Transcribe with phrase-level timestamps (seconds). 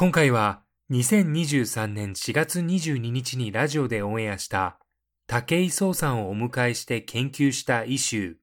[0.00, 4.78] 今回は2023年4月22日にラジオでオンエアした
[5.26, 8.36] 武井壮さんをお迎えして研究したイシュ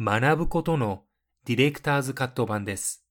[0.00, 1.04] ー、学ぶことの
[1.44, 3.04] ディレクターズカット版です。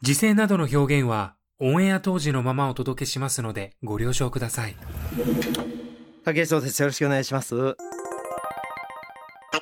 [0.00, 4.76] 時勢などの表現はオンエア当時のままお届けしますのでご了承ください。
[6.24, 6.80] 竹井壮です。
[6.82, 7.56] よろしくお願いします。
[7.56, 7.74] 武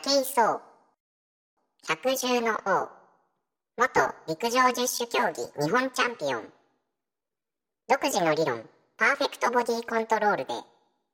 [0.04, 0.60] 井壮
[1.88, 2.90] 百獣の王
[3.78, 6.53] 元陸上十種競技日本チャンピオン
[7.86, 8.62] 独自の理論
[8.96, 10.54] パーフェクトボディコントロールで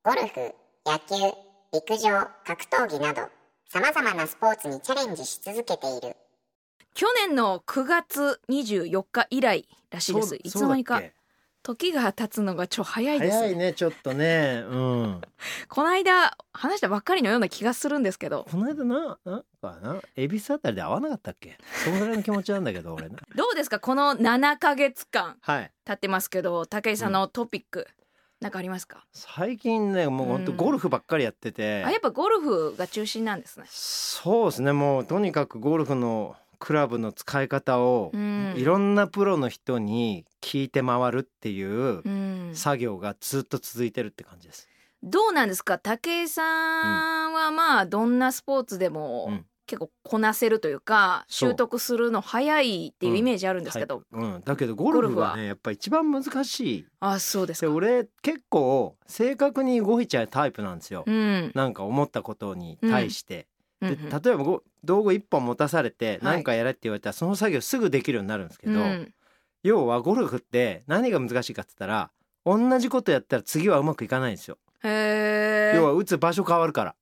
[0.05, 0.55] ゴルフ
[0.87, 1.37] 野球
[1.73, 3.23] 陸上格闘技など
[3.69, 6.17] さまざまなスポーツにチャレンジし続けている。
[6.95, 10.37] 去年の9月24日以来らしいです。
[10.37, 11.03] いつの間にか
[11.63, 14.63] 時が経つのがちょ早いです早いね、ちょっとね。
[14.67, 15.21] うん。
[15.69, 21.59] この間話したばっかりのような気がするんですけどこの間な、なんかな、恵比寿あたりで会わなかったっけ？
[21.85, 23.19] そのぐらいの気持ちなんだけど、 俺な。
[23.35, 23.79] どうですか？
[23.79, 25.71] この7ヶ月間はい。
[25.85, 27.87] 経ってますけど武井さんのトピック、
[28.41, 29.05] なんかありますか？
[29.13, 31.85] 最近ね、もう本当うんゴルフばっかりやってて。
[31.85, 38.55] あやっぱゴルフが中心なんですねそうですね、もうとにかくゴルフのクラブの使い方を、うん。
[38.57, 42.51] いろんなプロの人に聞いて回るっていううん。
[42.55, 44.69] 作業がずっと続いてるって感じです。
[45.03, 45.79] どうなんですか？
[45.79, 46.43] 武井さ
[47.29, 49.47] んはまあどんなスポーツでもうん。
[49.67, 51.51] 結構こなせるというかそう。
[51.51, 54.25] 習得するの早いっていうイメージあるんですけど、はい。
[54.25, 55.37] うん、だけどゴルフはは。
[55.37, 56.87] ねやっぱ一番難しい。
[56.99, 57.67] あそうですか。
[57.69, 61.53] で俺結構正確に動いちゃうタイプなんですよ、うん。
[61.55, 63.47] なんか思ったことに対して、
[63.81, 66.19] うんで例えばご道具一本持たされてはい。
[66.23, 69.15] 何かやれって言われたらその作業すぐできるようになるんですけど、うん。
[69.63, 72.11] 要はゴルフって何が難しいかって言ったら
[72.47, 76.95] 同じことやったら次はうまくいかないんですよ、へえ要は打つ場所変わるから。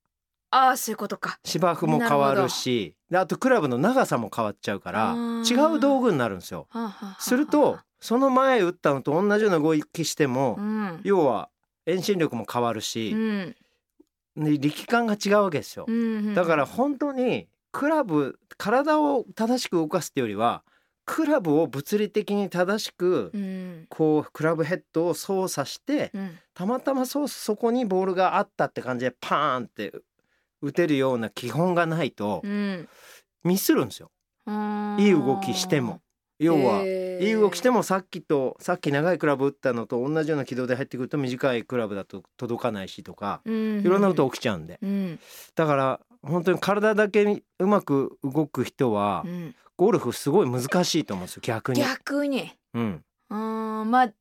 [0.50, 1.38] ああそういうことか。
[1.44, 5.14] 芝生も変わるしであとクラブの長さも変わっちゃうから
[5.48, 6.66] 違う道具になるんですよ。
[6.70, 11.00] はあはあはあするとその前打ったのと同じような動きしても、うん。
[11.04, 11.50] 要は
[11.86, 13.56] 遠心力も変わるしう、ん。
[14.36, 15.84] ね力感が違うわけですよ。
[15.86, 15.92] う。
[15.92, 16.34] ん。
[16.34, 20.62] だから本当にクラブ体を正しく動かすっていうよりは
[21.08, 23.86] クラブを物理的に正しくうん。
[23.88, 26.38] こうクラブヘッドを操作してうん。
[26.54, 29.92] たまたまそうそこにボールがあったって感じでパーンって
[30.60, 32.88] 打てるような基本がないとうん。
[33.44, 34.10] ミスるんですよ。
[34.46, 36.00] うんいい動きしても。
[36.38, 43.80] 要はいい動きしてもさっきとさっき長いクラブ打ったのと同じような軌道で入ってくると短いクラブだと届かないしとかうん。
[43.80, 44.78] いろんなこと起きちゃうんで。
[44.82, 45.18] うん。
[45.54, 49.54] だから本当に体だけにうまく動く人はうん。
[49.78, 51.80] ゴルフすごい難しいと思うんですよ逆に。
[51.80, 52.52] 逆に。
[52.74, 53.34] うん、う
[53.84, 54.12] んまあ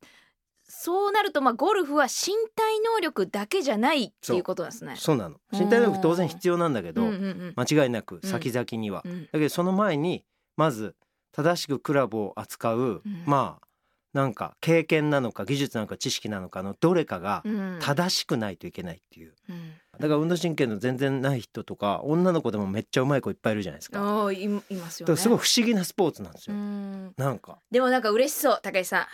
[0.69, 4.95] そうなるとまあゴルフは身体能力だけじゃないっていうことですね。
[4.97, 5.37] そうなの。
[5.51, 9.01] 身体能力当然必要なんだけどうんうんうん間違いなく先々には。
[9.03, 9.23] うん。
[9.25, 10.23] だけどその前に
[10.57, 10.95] まず
[11.31, 13.23] 正しくクラブを扱う、うん。
[13.25, 13.67] まあ
[14.13, 17.79] なんか経験なのか技術なのか知識なのかのどれかがうん。
[17.81, 19.33] 正しくないといけないっていう。
[19.49, 23.99] うんだから運動神経の全然ない人とか女の子でもめっちゃうまい子いっぱいいるじゃないですか。
[24.01, 25.13] ああいいますよね。
[25.13, 26.59] らすごい不思議なスポーツなんですうよ。
[26.59, 29.07] んなんかでもなんか嬉しそう高井さ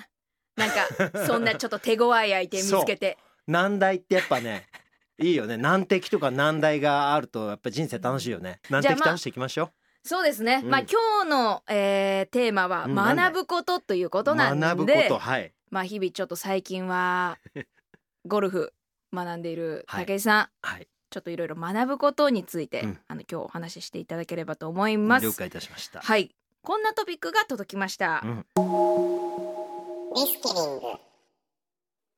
[0.58, 0.60] ん。
[0.60, 3.18] なんか そんなちょっと手強い相手見つけて。
[3.48, 4.68] 難題ってやっぱね
[5.20, 8.60] いいよね難敵とか難題があるとやっぱ人生楽しいよね。
[8.70, 9.72] 難敵倒していきましょう。
[10.06, 10.62] そうですね。
[10.64, 17.38] うんまあ今日の、えーテーマは学ぶことということなんで、学ぶことはいまあ日々ちょっと最近は
[18.26, 18.74] ゴルフ
[19.14, 25.28] 学んでいるはい武井さん、はいちょっといろいろ学ぶことについて、うんあの今日お話ししていただければと思います。
[25.28, 26.00] 了解いたしました。
[26.02, 26.34] はい。
[26.64, 28.24] こんなトピックが届きました。
[28.24, 28.46] うん
[30.16, 30.82] リスキリング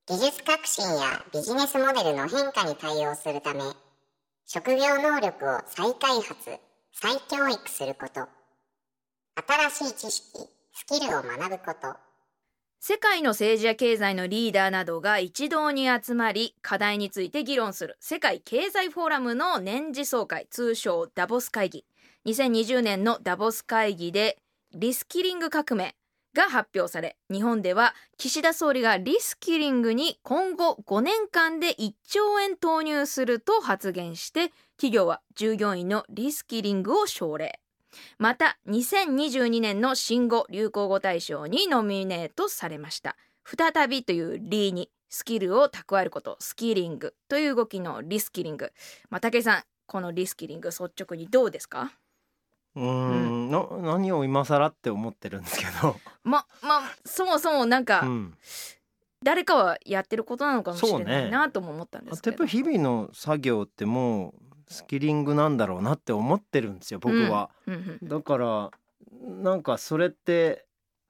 [0.07, 3.61] 技術革新やビジネスモデルの変化に対応するため
[4.45, 6.59] 職業能力を再開発
[6.91, 8.27] 再教育すること
[9.71, 10.39] 新しい知識
[10.73, 12.04] スキルを学ぶこと
[12.87, 17.97] 世界の政治や経済のリーダーなどが一堂に集まり課題について議論する。
[17.99, 21.83] 世界経済フォーラムの年次総会通称ダボス会議。
[22.27, 24.37] 2020年のダボス会議で
[24.75, 25.95] リスキリング革命
[26.35, 37.59] が発表され日本では岸田総理がリスキリングに今後5年間で1兆円投入すると発言して企業は従業員のリスキリングを奨励。
[38.17, 43.15] また2022年の新語・流行語大賞にノミネートされました。
[43.45, 46.37] 再びというリーにスキルを蓄えること。
[46.39, 47.15] スキリング。
[47.29, 48.71] という動きのリスキリング、
[49.09, 51.91] まあ、武井さんこのリスキリング率直にどうですか？
[52.75, 53.49] うん。
[53.51, 55.95] な何を今更って思ってるんですけど。
[56.23, 58.37] ままあそもそもなんか、うん。
[59.23, 68.71] 誰かはやってることなのかもしれないなとも思ったんですけど、やっぱ日々の作業ってもうスキリングなんだろうなって思ってるんですよ僕は、うんうんだから
[69.21, 70.65] なんかそれって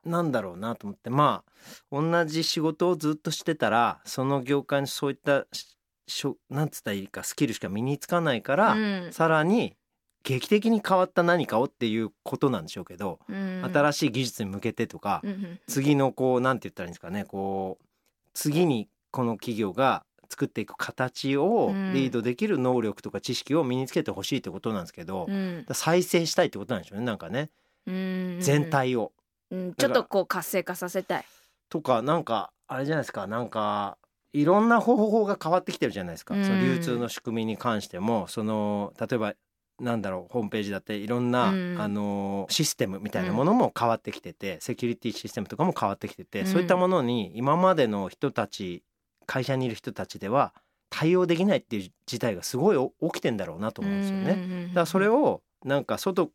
[0.06, 1.10] なんだろうなと思って。
[1.10, 1.52] まあ
[1.92, 5.76] 同じ仕事をずっとしてたらその業界にそういったし
[6.08, 9.12] しょなんつったらいいかスキルしか身につかないから、うん。
[9.12, 9.76] さらに
[10.24, 13.72] 劇的に変わった何かをっていうことなんでしょうけど、うん。
[13.74, 15.60] 新しい技術に向けてとか、うんうん。
[15.68, 17.86] 次のこうなんて言ったらいいんですかねこう
[18.34, 21.94] 次にこの企業が作っていく形をうん。
[21.94, 25.66] リードできる能力とか知識を身につけてほしいってことなんですけど、うん。
[25.72, 27.50] 再生したいってことなんでしょうねなんかね、
[27.86, 29.12] うん全体を。
[29.52, 29.74] うん。
[29.74, 31.26] ちょっとこう活性化させたい。
[31.70, 33.98] とかなんかあれじゃないですかなんか
[34.34, 36.46] いろんな方法が変わってきてるじゃないですか、うん。
[36.46, 38.28] その流通の仕組みに関しても。
[38.28, 39.34] その例えば
[39.80, 41.78] なんだろうホームページだっていろんな、うん。
[41.80, 46.48] あのシステムみたいなものも変わってきてて、セキュリティシステムとかも変わってきてて、うん。
[46.48, 48.84] そういったものに今までの人たち
[49.26, 50.54] 会社にいる人たちでは
[50.90, 54.68] 対応できないっていう事態がすごいお起きてんだろうなと思うんですよね。
[54.70, 56.32] だからそれをなんか外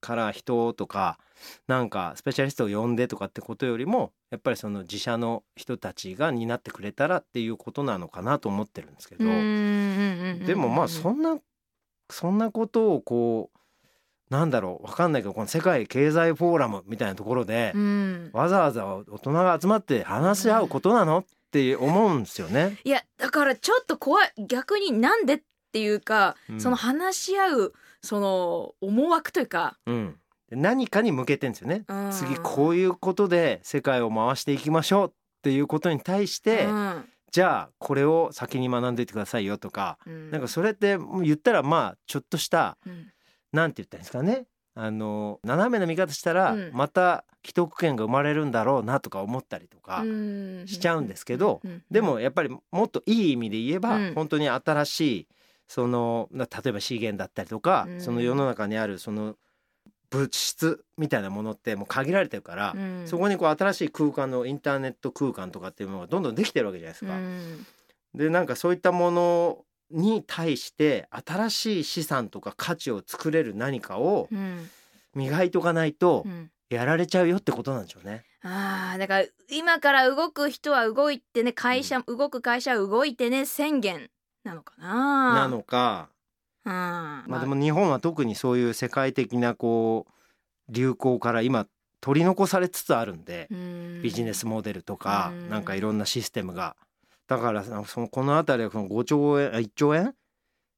[0.00, 1.18] から人とか
[1.68, 9.24] なんかスペシャリストを呼んでとかってことよりもやっぱりその自社の人たちが担ってくれたらっていうことなのかなと思ってるんですけど。
[9.24, 11.38] でもまあそんな
[12.10, 13.58] そんなことをこう
[14.28, 18.30] なんだろうわかんないけどこの世界経済フォーラムみたいなところでうん。
[18.32, 22.78] わざわざ大人が集まって話し合うことなのって思うんですよね。
[22.84, 24.32] いやだからちょっと怖い。
[24.48, 26.60] 逆になんでっていうか、うん。
[26.60, 27.72] その話し合う
[28.02, 30.16] その思惑というか、うん、
[30.48, 31.84] で何かに向けてんですよね。
[31.86, 32.10] うん。
[32.10, 35.12] 次こういうことで世界を回していきましょうっ
[35.42, 37.04] ていうことに対して、うん。
[37.30, 40.30] じゃあこれを先に学んでいってくださいよとか、うん。
[40.30, 43.12] なんかそれって言ったらまあちょっとしたうん。
[43.52, 46.70] なんて言ったんですかねあの斜めの見方したらうん。
[46.72, 50.64] また既得権が生まれるんだろうなとか思ったりとかうん。
[50.66, 54.14] しちゃうんですけど、うんでもやっぱりもっといい意味で言えば、うん。
[54.14, 55.28] 本当に新しい
[55.68, 58.00] そのな例えば資源だったりとか、うん。
[58.00, 59.36] その世の中にあるその
[60.10, 63.02] 物質みたいなものってもう限られてるから、うん。
[63.06, 67.14] そこにこう新しい空間のインターネット空間とかっていうのがどんどんできてるわけじゃないですか。
[67.14, 67.66] うん。
[68.14, 74.70] でなんかそういったものに対して新しい資産とか価値を作れる何かをうん。
[75.14, 76.50] 磨いとかないとうん。
[76.70, 78.24] やられちゃうよってことなんでしょうね。
[78.42, 84.08] あーだから今から動く人は動いてね会社、動く会社は動いてね宣言
[84.42, 85.34] なのかな。
[85.34, 86.08] なのか。
[86.64, 86.72] うん。
[86.72, 87.40] まあ。
[87.40, 90.12] でも日本は特にそういう世界的なこう
[90.72, 91.66] 流行から今
[92.00, 94.02] 取り残されつつあるんでうん。
[94.02, 95.50] ビジネスモデルとかうん。
[95.50, 96.74] なんかいろんなシステムが
[97.32, 100.14] だからそのこの辺りはこの5兆円あ1兆円？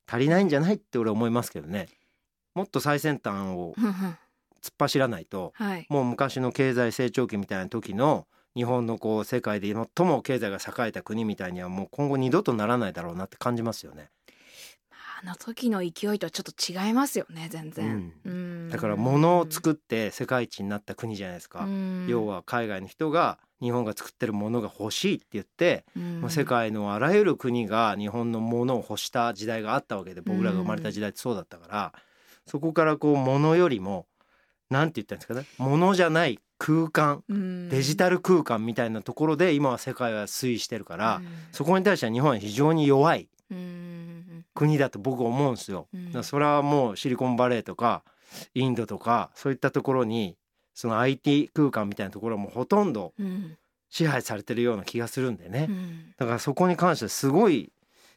[0.06, 1.88] 足りないんじゃないって俺は思いますけどね。
[2.54, 3.74] もっと最先端を
[4.62, 5.86] 突っ走らないとはい。
[5.88, 14.10] もう昔の経済成長期みたいな時の日本のこう世界で最も経済が栄えた国みたいにはもう今後二度とならないだろうなって感じますよね。
[15.22, 16.52] あの時の勢いとはちょっと
[16.86, 18.68] 違いますよね全然、うん。
[18.70, 21.64] だから物を作って世界一になった国じゃないですか。
[21.64, 22.06] うん。
[22.08, 26.20] 要は海外の人が日本が作ってるものが欲しいって言って、うん。
[26.20, 31.92] もう世界のあらゆる国が日本のものを欲した時代があったわけで僕らが生まれた時代ってそうだったから、
[32.46, 34.06] そこからこう物よりも
[34.68, 37.68] なんて言ったんですかね物じゃない空間うん。
[37.70, 44.44] デジタル空間みたいなところで今は世界は推移してるから、そこに対しては日本は非常に弱いうん。
[44.54, 45.88] 国だと僕は思うんですよ。
[45.94, 46.06] うん。
[46.06, 48.04] だからそれはもうシリコンバレーとか
[48.54, 50.36] インドとかそういったところに
[50.74, 53.56] その IT 空間みたいなところもほとんどうん。
[53.90, 56.14] 支配されてるような気がするんでね、うん。
[56.18, 57.72] だからそこに関してはすごい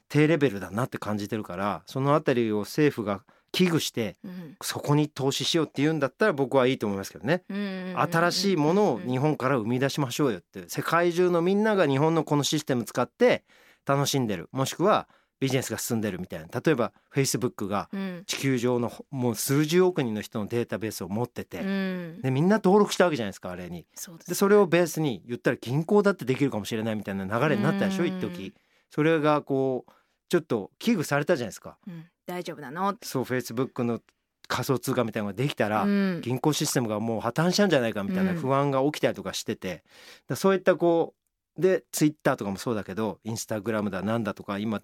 [0.09, 3.21] 低レベルだなって感じてるからそのあたりを政府が
[3.51, 4.55] 危惧してうん。
[4.63, 7.43] そこに投資しようって言うんだったら僕はいいと思いますけどね。
[7.47, 7.93] うん。
[7.95, 13.43] 新しいものを日本から生み出しましょうよって世界中のみんなが日本のこのシステム使って
[13.85, 14.49] 楽しんでる。
[14.51, 15.07] もしくは
[15.39, 16.47] ビジネスが進んでるみたいな。
[16.47, 18.23] 例えばフェイスブックがうん。
[18.25, 22.21] 地球上のもう数十億人の人のデータベースを持ってて、うん。
[22.21, 23.85] でみんな登録したわけじゃないですかあれに。
[23.93, 28.09] そうですでそれをベースに言ったら銀行だってできるかもしれないみたいな流れになったでしょうん。
[28.09, 28.53] 一時。
[28.89, 29.91] それがこう
[30.29, 31.77] ちょっと危惧されたじゃないですか。
[31.87, 32.05] うん。
[32.25, 32.95] 大丈夫なの？
[33.03, 34.01] そうフェイスブックの
[34.47, 36.21] 仮想通貨みたいなのができたら、うん。
[36.21, 38.37] 銀行システムがもう破綻しちゃうんじゃないかみたいなうん。
[38.37, 39.83] 不安が起きたりとかしてて、
[40.27, 41.13] だそういったこ
[41.57, 44.81] うでツイッターとかもそうだけどインスタグラムだなんだとか今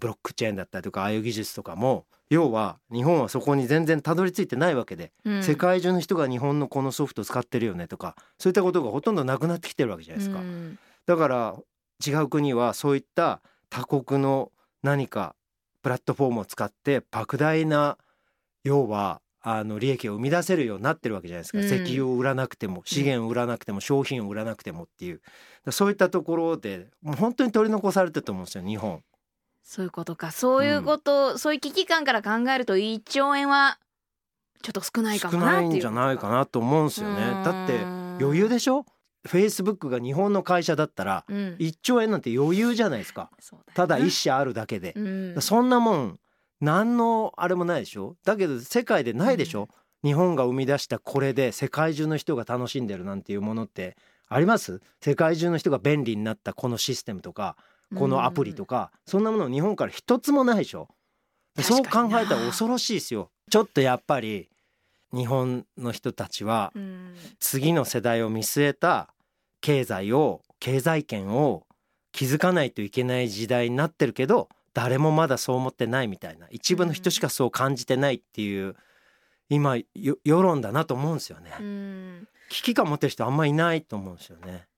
[0.00, 5.42] ブロックチェーンだったりとかああいう技術とかも要は日本はそこに全然たどり着いてないわけで、うん。
[5.42, 10.40] 世界中の人が日本のこのソフト使ってるよねとかそういったことがほとんどなくなってきてるわけじゃないですか。
[10.40, 10.78] うん。
[11.06, 11.56] だから
[12.04, 14.52] 違う国はそういった他国の
[14.82, 15.34] 何か
[15.82, 17.98] プラットフォームを使って莫大な
[18.64, 21.64] 要はあの利益を生み出せるようになってるわけじゃないですか、うん。
[21.64, 25.20] 石油を売らなくても資源を売らなくても商品を売らなくてもっていう。
[25.70, 29.02] そういったところでもう本当に取り残されてると思うんですよ日本。
[29.70, 30.32] そういうことか。
[30.32, 33.78] そういうこと、そういう危機感から考えると1兆円は
[34.62, 35.68] ちょっと少ないか少もなっていう。
[35.68, 37.20] ないんじゃないかなと思うんですよね。
[37.44, 37.78] だって
[38.20, 38.84] 余裕でしょ？
[39.28, 41.56] フェイスブックが日本の会社だったらうん。
[41.60, 43.30] 1兆円なんて余裕じゃないですか。
[43.38, 43.74] そうだよな。
[43.74, 44.92] ただ一社あるだけで。
[44.96, 45.40] うん。
[45.40, 46.20] そんなもん
[46.60, 48.16] 何のあれもないでしょ？
[48.24, 49.68] だけど世界でないでしょ、
[50.02, 53.96] 日本が生み出したこれで世界中の人が楽しんでるなんていうものって
[54.28, 54.80] あります？
[55.00, 57.56] 世界中の人が便利になったこのシステムとか
[57.96, 60.88] このアプリとか、そんなもの日本から一つもないでしょ。
[61.56, 63.30] でそう考えたら恐ろしいですよ。
[63.50, 64.48] ちょっとやっぱり
[65.12, 67.14] 日本の人たちはうん。
[67.40, 69.12] 次の世代を見据えた
[69.60, 71.66] 経済を経済圏を
[72.12, 76.46] 築かないといけない時代になってるけど誰もまだそう思ってないみたいな。
[76.50, 78.76] 一部の人しかそう感じてないっていう
[79.48, 81.52] 今よ世論だなと思うんですよね。
[81.58, 82.28] うん。
[82.50, 84.66] 危機感持ってる人あんまいないと思うんですよね。
[84.66, 84.69] い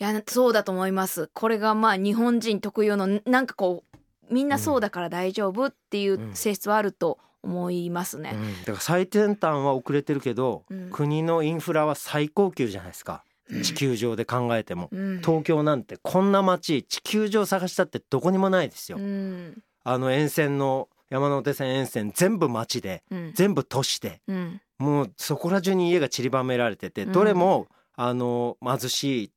[0.00, 1.30] やそうだと思います。
[1.34, 8.32] これがまあ日本人特有のなんかこうみんなそうだから大丈夫っていう性質はあると思いますね。
[8.34, 8.60] うん。
[8.60, 10.90] だから最先端は遅れてるけど、うん。
[10.90, 13.24] 国のインフラは最高級じゃないですか。
[13.50, 13.62] うん。
[13.62, 15.20] 地球上で考えても、うん。
[15.20, 19.62] 東京なんてこんな街地球上探したってどこにもないですよ、うん。
[19.84, 23.32] あの沿線の山手線沿線全部街でうん。
[23.34, 24.60] 全部都市でうん。
[24.78, 27.12] もうそこら中に家が散りばめられててうん。
[27.12, 27.66] どれも
[27.96, 29.32] あの貧しい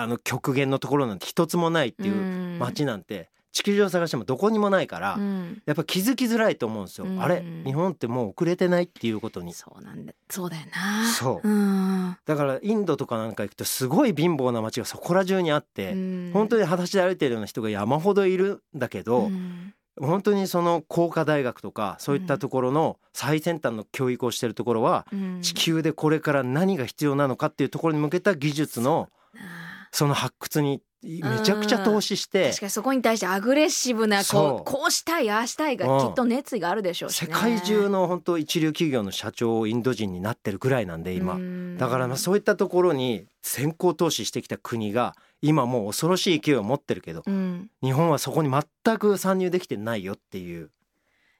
[0.00, 5.62] あの極限のところなんて一つもないっていう街なんて地球上探してもどこにもないからうん。
[5.66, 7.04] やっぱ気づきづらいと思うんですよ。
[7.04, 7.20] うん。
[7.20, 7.42] あれ？
[7.64, 9.52] 日本ってもう遅れてないっていうことに。
[9.54, 10.12] そうなんだ。
[10.28, 11.04] そうだよな。
[11.08, 11.48] そう。
[11.48, 12.16] うん。
[12.24, 16.30] だからインドとかなんか行くとすごい貧乏な街がそこら中にあってうん。
[16.32, 19.74] 本当に裸足で歩いてるような人が山ほどいるんだけど、うん。
[20.00, 25.40] 本当にその工科大学とかそういったところの最先端の教育をしてるところはうん。
[25.42, 34.60] 地球でこれから何が必要なのかっていうところに向けた技術のあその発掘にめちゃくちゃ投資してー確かにそこに対してアグレッシブなこそう。
[34.60, 36.08] うこうしたいああしたいがうん。
[36.08, 37.32] きっと熱意があるでしょうし世ね。
[37.34, 41.34] 界中の本当一流企業の社長インド人になってるぐらいなんで今。
[41.34, 41.78] うん。
[41.78, 47.70] だからまあそういったところに先行投資してきた国が今もう恐ろしい勢いを持ってるけどうん。
[47.82, 50.70] 日本はそこに全く参入できてないよっていう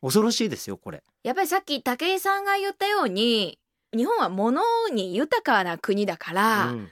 [0.00, 1.02] 恐ろしいですよこれ。
[1.22, 3.58] やっぱりさっき武井さんが言ったように
[3.94, 6.88] 日本は物に豊かな国だから、うん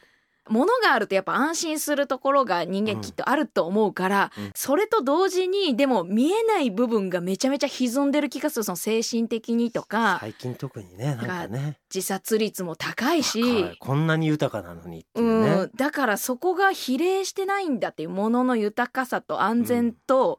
[0.50, 4.50] 物があるとやっぱ安心するところが人間きっとあると思うから、うん。
[4.54, 11.78] それと同時にでも見えない部分がめちゃめちゃ歪んでる気がするその精神的にとか最近特にねなんかね。
[11.94, 13.76] 自殺率も高いし、はい。
[13.78, 15.50] こんなに豊かなのにっていうね。
[15.50, 20.38] うん、だからそこが比例してないんだっていうものの豊かさと安全と、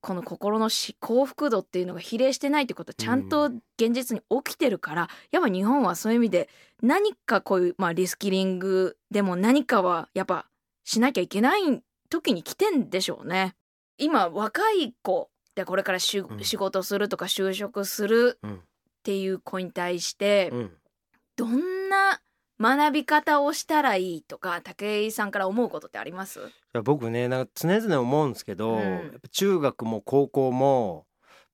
[0.00, 3.46] この心のし幸福度っていうのが比例してないってことちゃんと
[3.78, 6.48] 現実に起きてるから、やっぱ日本はそういう意味で
[6.82, 10.46] 何かこういう、まあ、リスキリングでも何かはやっぱ
[10.84, 13.54] しなきゃいけない時に来てんでしょうね。
[13.98, 16.44] 今若い子でこれからうん。
[16.44, 18.54] 仕事するとか就職するうん。
[18.54, 20.70] っていう子に対して、うん。
[21.36, 22.20] どんな
[22.60, 26.40] 学び方をしたらいいとか武井さんから思うことってあります？
[26.40, 26.42] い
[26.74, 29.20] や僕ねなんか常々思うんですけど、うん。
[29.32, 31.06] 中学も高校も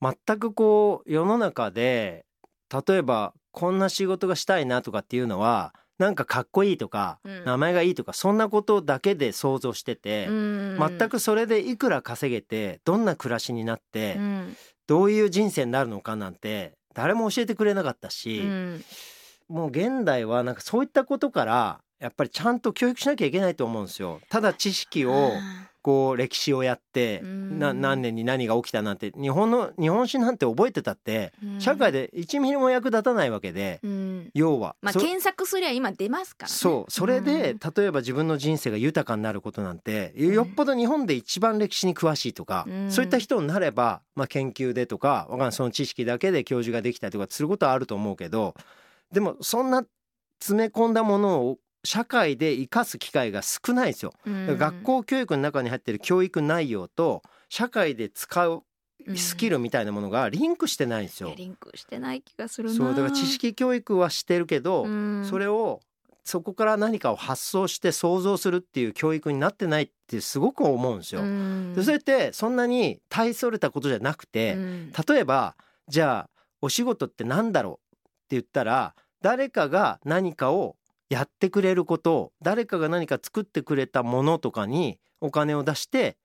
[0.03, 2.25] 全くこう世の中で
[2.87, 7.45] 例えばこんな仕事がしたいなとかっていうのはなんかかっこいいとか、うん。
[7.45, 14.57] 名前がいいとかそんなことだけで想像してて、全全くそれでいくら稼げてどんな暮らしになって、うん。
[14.87, 18.85] どういう人生になるのかなんて誰も教えてくれなかったし、うん
[19.49, 24.21] もう現代はなんかそういったことからやっぱりちゃんと教育しなきゃいけないと思うんですよ。
[24.29, 25.33] ただ知識を
[25.81, 34.31] こう歴史をやって何年に何が起きたなんて日本の日本史なんて覚えてたって社会で1ミリも役立たないわけでうん。
[34.35, 34.75] 要は。
[34.81, 36.55] そまあ検索すりゃ今出ますからね。
[36.55, 36.91] そう。
[36.91, 42.91] それでうん例えば自分の人生が豊かになることなんてよっぽど日本で一番歴史に詳しいとかうん。
[42.91, 48.55] そういった人になればまあ研究でとかわかその知識だけで教授ができたりとかすることはあると思うけど
[49.13, 49.85] でもそんな
[50.41, 54.13] 詰め込んだものを社会で生かす機会が少ないですよ。
[54.27, 58.63] うん学校教育の中に入ってる教育内容と社会で使う
[59.15, 61.33] スキルみたいなものがリンクしてないんですよ。
[61.37, 65.81] リンクしてない気がするなそうだから知識教育はしてるけど、うんそれを
[66.25, 71.21] そこから何かを発想して想像するっていう教育になってないってすごく思うんですよ。
[71.21, 75.55] うんでそれってそんなに大それたことじゃなくて、うん例えば
[75.87, 77.86] じゃあお仕事って何だろう？
[78.31, 80.77] 言ったら誰かが何かを
[81.09, 86.17] やってくれること誰かが何か作ってくれたものとかにお金を出して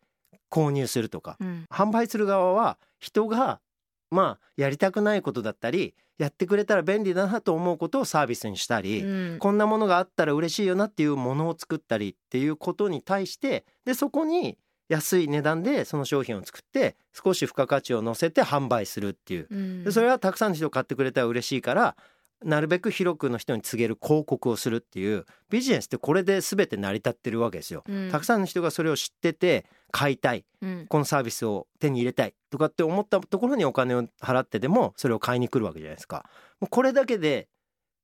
[0.50, 1.65] 購入するとかうん。
[1.70, 3.62] 販売する側は人が
[4.10, 9.39] まあやりたくないことだったりやってくれたら便利だなと思うことをサービスにしたり、うん。
[9.39, 14.58] こんなものがあったら嬉しいよなっていうものを作ったりっていうことに対してでそこに
[14.91, 21.95] 安い値段でその商品を作って少し付加価値を乗せて販売するっていううんでそれはたくさんの人が買ってくれたら嬉しいから
[22.43, 27.83] なるべく広くの人に告げる広告をするっていうビジネスってこれで全て成り立ってるわけですよ。
[27.88, 36.25] うんたくさんの人がそれを知ってて買いたいうんこのサービスを手に入れたいとかって思ったところにお金を払ってでもそれを買いに来るわけじゃないですか。
[36.60, 37.48] もうこれだけで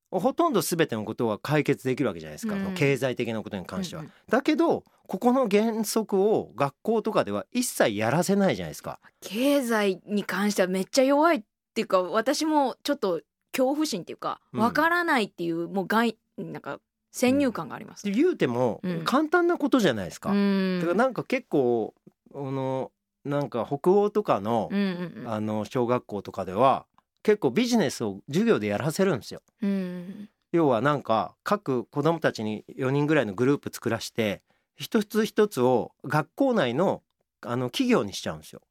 [0.10, 4.04] ほとんど全てのことは解決できるわけじゃないですか、うん経済的なことに関しては。
[4.04, 9.00] うんうんだけどここの原則を学校とかでは一切やらせないじゃないですか。
[9.22, 13.22] 経済に関してはめっちゃ弱いっていうか私もちょっと
[13.54, 16.80] 恐怖心っていうかうんわからないっていうもう外なんか
[17.12, 18.04] 先入観があります。
[18.04, 20.32] で言うてもうん簡単なことじゃないですか。
[20.32, 21.94] うんだからなんか結構
[22.36, 22.92] あの
[23.24, 26.86] なんか北欧とかの,、うんうんうんあの小学校とかでは
[27.24, 29.42] 結構ビジネスを授業でやらせるんですよ。
[29.62, 34.42] うん要はなんか各子供たちに4人ぐらいのグループ作らして
[34.76, 37.04] 一つ一つを学校内の
[37.42, 38.62] あの企業にしちゃうんですよ。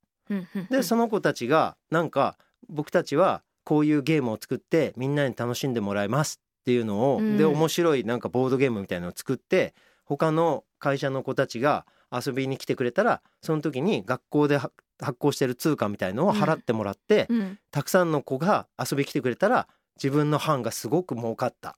[0.71, 2.37] でその子たちがなんか
[2.69, 9.75] 僕たちはこういうゲームを作ってみんなに楽しんでもらいますっていうのを、うんで面白いなんかボードゲームみたいなのを作って
[10.05, 17.59] 他の会社の子たちが遊びに来てくれたらその時に学校では発行してる通貨みたいのを払ってもらって、うん。
[17.71, 21.77] たくさんの子が遊びに来てくれたら自分の班がすごく儲かった。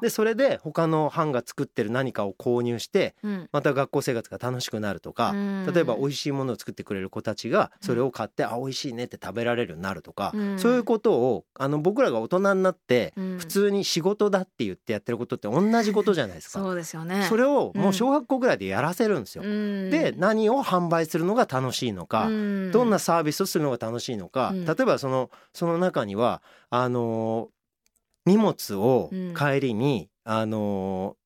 [0.00, 3.48] でそれで他の班が作ってる何かを購入してうん。
[3.52, 5.72] また学校生活が楽しくなるとか、うん。
[5.72, 10.58] 例えば美味しいものを作ってくれる子たちがそれを買って、あ美味しいねって食べられるようになるとか、うん。
[10.58, 13.38] そういうことをあの僕らが大人になってうん。
[13.38, 16.58] 普通に仕事だって言ってやってることって同じことじゃないですか。
[16.60, 17.26] そうですよね。
[17.28, 19.44] それをもう小学校ぐらいでやらせるんですよ。
[19.44, 19.90] うん。
[19.90, 22.70] で何を販売するのが楽しいのか、うん。
[22.72, 24.64] どんなサービスをするのが楽しいのか、うん。
[24.64, 27.51] 例えばそのその中にはあのー
[28.26, 29.34] 荷物をうん。
[29.34, 31.21] 帰りに、あのー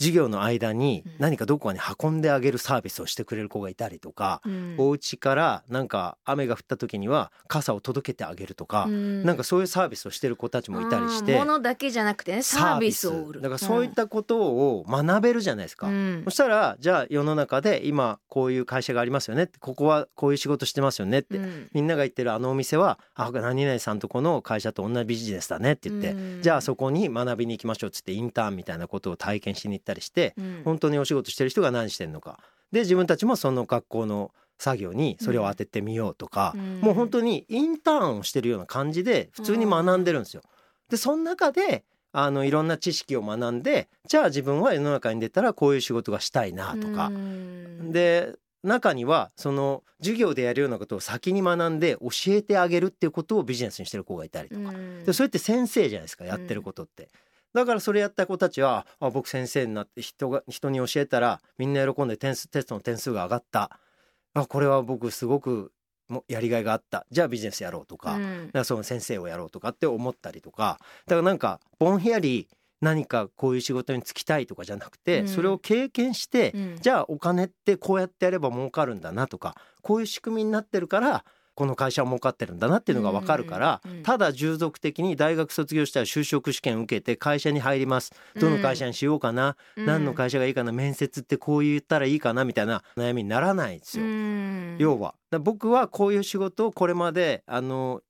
[0.00, 1.12] 授業の間にうん。
[1.18, 4.74] 何かどこかに運んであげるサービスをしてくれる子がいたりとか、うん。
[4.78, 9.22] お家からなんか雨が降った時には傘を届けてあげるとか、うん。
[9.24, 13.08] なんかそういうサービスをしてる子たちもいたりして物だけじゃなくてねサービス。
[13.08, 13.40] を売る。
[13.42, 15.88] だからそういったことを学べるじゃないですか。
[15.88, 16.22] うん。
[16.24, 21.68] そしたらじゃあ世の中で今こういう会社がありますよねってここはこういう仕事してますよねって、うん。
[21.72, 26.42] みんなが言ってるあのお店はあ何々さんとこの会社と同じビジネスだねって言って、うん。
[26.42, 30.62] じゃあそこに学びに行きましょうっつってインターンみたいなことを体験しに行ったりして、うん。
[30.64, 32.38] 本当にお仕事してる人が何してんのか。
[32.72, 36.80] で自分たちもその学校の作業にそれを当ててみようとか、うん。
[36.80, 40.42] もう本当にインターンをしてるような感じで普通に学んでるんですよ。
[40.88, 47.92] でその中であのいろんな知識を学んでじゃあ自分は世の中に出たらこういう仕事がしたいなとか、うん。
[47.92, 55.04] で中にはその授業でやるようなことを先に学んで教えてあげるっていうことをビジネスにしてる子がいたりとか、うん。
[55.04, 57.08] でそれって先生じゃないですかやってることって。
[57.52, 63.70] だからそれやった子たちはあ僕先生になって人が人に教えたらみんな喜んで点数テストの点数が上がった。
[64.34, 65.72] あこれは僕すごく
[66.08, 67.06] もやりがいがあった。
[67.10, 68.46] じゃあビジネスやろうとか,、うん。
[68.46, 70.78] だからその先生をやろうとかって思ったりとか。
[71.06, 72.48] だからなんかぼんやり
[72.80, 75.28] 何かこういう仕事に就きたいとかじゃなくて、うん。
[75.28, 76.76] それを経験して、うん。
[76.80, 88.12] じゃあお金ってこうやってやれば儲かるんだなとかこういう仕組みになってるからこの会社は儲かってるんだなっていうのが分かるから、ただ従属的に大学卒業したら就職試験受けて会社に入ります。
[88.36, 89.86] どの会社にしようかな、うん。
[89.86, 94.04] 何の会社がいいかな面接ってこう言ったらいいかなみたいな悩みにならないんですよ。
[94.04, 94.76] うん。
[94.78, 95.14] 要は。
[95.40, 98.02] 僕はこういう仕事をこれまであの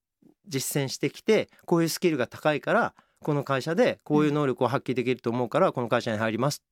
[0.46, 6.62] 実践してきてこういうスキルが高いからこの会社でこういう能力を発揮できると思うからこの会社に入ります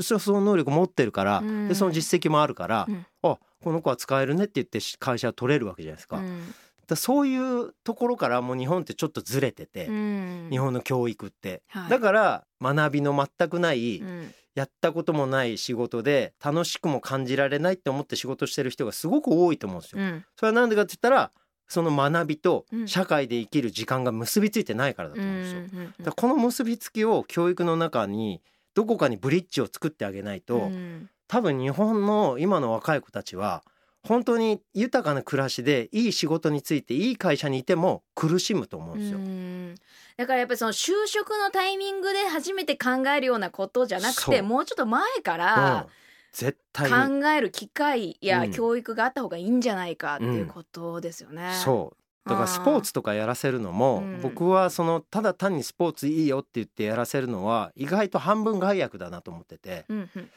[0.00, 1.68] そその能力持ってるから、うん。
[1.68, 3.06] でその実績もあるから、うん。
[3.22, 6.96] あこの子は使えるねって言って会社は取れるわけじゃないですか,、うん。
[6.96, 10.48] そういうところからもう日本ってちょっとずれてて、うん。
[10.50, 11.90] 日本の教育って、はい。
[11.90, 14.34] だから学びの全くない、うん。
[14.54, 20.00] やったこともない仕事で楽しくも感じられないって思って仕事してる人がすごく多いと思うんですよ。
[20.00, 20.24] うん。
[20.34, 21.30] それはなんでかって言ったら
[21.68, 22.88] その学びとうん。
[22.88, 25.90] 社会で生きる時間が結びついてないからだと思うんですよ。
[26.04, 28.40] だこの結びつきを教育の中に
[28.76, 31.08] どこかにブリッジを作ってあげないと、うん。
[31.28, 33.64] 多分日本の今の若い子たちは
[34.02, 39.18] 本当に豊かな暮らしでいい仕事についていい会社にいても苦しむと思うんですよ。
[39.18, 39.74] うん。
[40.18, 45.38] だからやっぱりその就職のタイミングで初めて考えるようなことじゃなくてもうちょっと前かうん。
[45.38, 45.86] ら
[46.32, 47.20] 絶対に。
[47.22, 48.50] 考える機会やうん。
[48.52, 51.50] 教育があった方がいいんじゃないかっていうことですよね。
[51.64, 54.20] そうだからスポーツとかやらせるのも、うん。
[54.20, 59.84] 僕はそのただ単にスポーツいいよって言ってやらせるのは意外と半分害悪だなと思ってて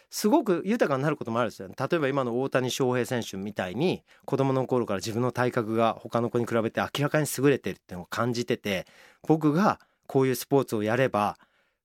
[0.10, 8.86] すごく豊かになることもあるんですよ例えば今の大谷翔平選手みたいに子供の頃から自分の体格が他の子に比べて明らかに優れてるっていうのを感じてて
[9.28, 11.38] 僕がこういうスポーツをやれば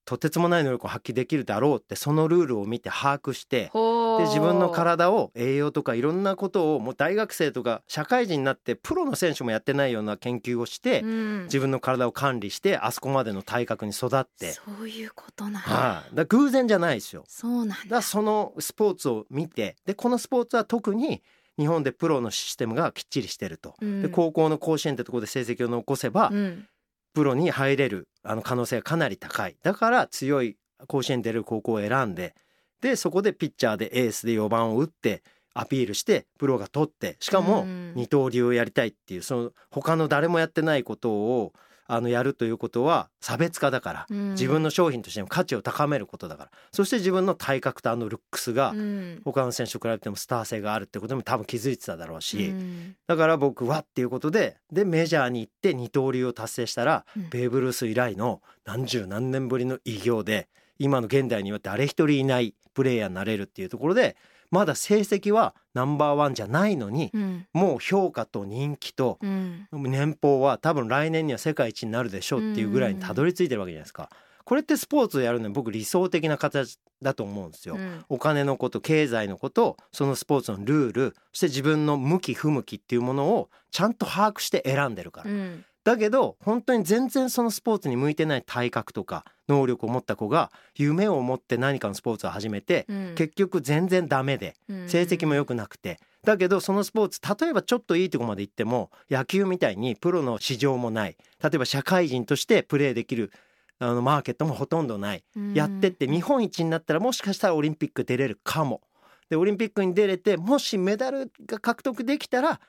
[0.05, 15.59] とてつもない能力を発揮できるだろうってそのルールを見て把握してで自分の体を栄養とかいろんなことをもう大学生とか社会人になってプロの選手もやってないような研究をして、うん自分の体を管理してあそこまでの体格に育って、そういうことなんだ。
[15.61, 17.25] はい、だ偶然じゃないですよ。
[17.29, 18.03] そうなんだ。
[18.03, 21.23] そのスポーツを見てでこのスポーツは特に
[21.59, 23.75] 日本でプロのシステムがきっちりしてると。
[23.81, 26.67] うんで高校の甲子園ってところで成績を残せば、うん
[27.15, 29.57] プロに入れるあの可能性がかなり高い。
[29.63, 32.35] だから強い甲子園に出れる高校を選んで
[32.81, 35.23] でそこでピッチャーでエースで4番を打って
[35.55, 37.93] アピールしてプロが取ってしかもうん。
[37.95, 41.53] 二刀流をやりたいっていうその他の誰もやってないことを
[41.87, 44.31] あのやるということは差別化だからうん。
[44.31, 46.51] 自分の商品としての価値を高めることだから。
[46.73, 49.21] そして自分の体格とあのルックスがうん。
[49.25, 52.97] 他の選手と比べてもスター性があるってことにも多分気づいてただろうし、うん。
[53.07, 57.29] だから僕はっていうことででメジャーに行って二刀流を達成したら、うん。
[57.31, 64.17] ベーブ・ルース以来の何十何年ぶりの偉業で今の現代には誰一人いないプレイヤーになれるっていうところで
[64.55, 67.47] まだ成績はナンバーワンじゃないのに、うん。
[67.53, 69.67] もう評価と人気とうん。
[69.73, 74.11] 年俸は多分来年には世界一になるでしょうっていうぐらいにたどり着いてるわけじゃないですか。
[74.45, 77.75] これってスポーツをやるのに僕理想的な形だと思うんですよ。
[77.75, 78.05] うん。
[78.09, 93.15] お金のこと経済のことそのスポーツのルールそして自分の向き不向きっていうものをちゃんと把握して選んでるから、うんだけど本当に全然そのスポーツに向いてない体格とか能力を持った子が夢を持って何かのスポーツを始めて、うん。
[93.15, 101.17] 結局全然ダメで成績も良くなくて、だけどそのスポーツ例えばちょっといいとこまで行っても野球みたいにプロの市場もない。
[101.43, 103.31] 例えば社会人としてプレーできる
[103.79, 105.25] あのマーケットもほとんどない。
[105.37, 105.53] うん。
[105.53, 108.81] やってって日本一になったらもしかしたらオリンピック出れるかも。
[109.29, 112.61] でオリンピックに出れてもしメダルが獲得できたら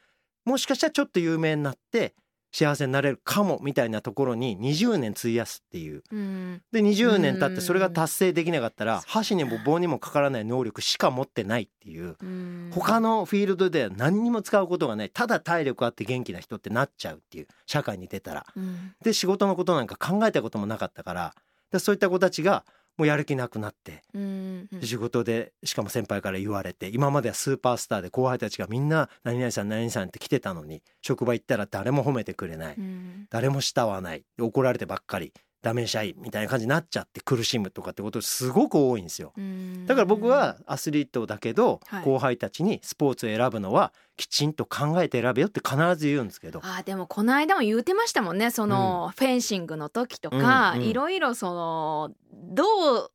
[0.46, 2.14] もしかしたらちょっと有名になって
[2.52, 6.04] 幸せになれるかもみたいなところに20年費やすっていう。
[6.12, 6.62] うん。
[6.72, 12.16] で20年経ってそれがうん達成できなかったら箸にも棒にもかからない能力しか持ってないっていう。
[12.22, 12.72] うん。
[12.74, 15.10] 他のフィールドでは何にも使うことがない。
[15.10, 18.46] ただ体力あって元気な人ってなっちゃうっていう社会に出たら。
[18.56, 18.94] うん。
[19.04, 21.36] で仕事のことなんか考えたこともなかったから。
[21.72, 22.64] でそういった子たちが
[22.98, 24.82] もうやる気なくなってうんうん。
[24.82, 32.76] 仕事でしかも先輩から言われて今まではスーパースターで後輩たちがみんな「何々さん何々さん」って来てたのに職場行ったら誰も褒めてくれない。
[32.78, 33.28] うん。
[33.30, 34.24] 誰も慕わない。
[34.38, 35.34] で怒られてばっかり
[35.66, 39.34] ダメ社員みたいな感じになっちゃって苦しむとかってことすごく多いんですよ。
[39.36, 39.88] うん。
[39.88, 42.04] だから僕はアスリートだけどはい。
[42.04, 46.60] 後輩たちにスポーツを選ぶのはきちんと考えて選べよって必ず言うんですけど。
[46.62, 48.52] あーでもこの間も言うてましたもんね。
[48.52, 50.88] その、フェンシングの時とか、うんうん。
[50.88, 52.64] いろいろそのど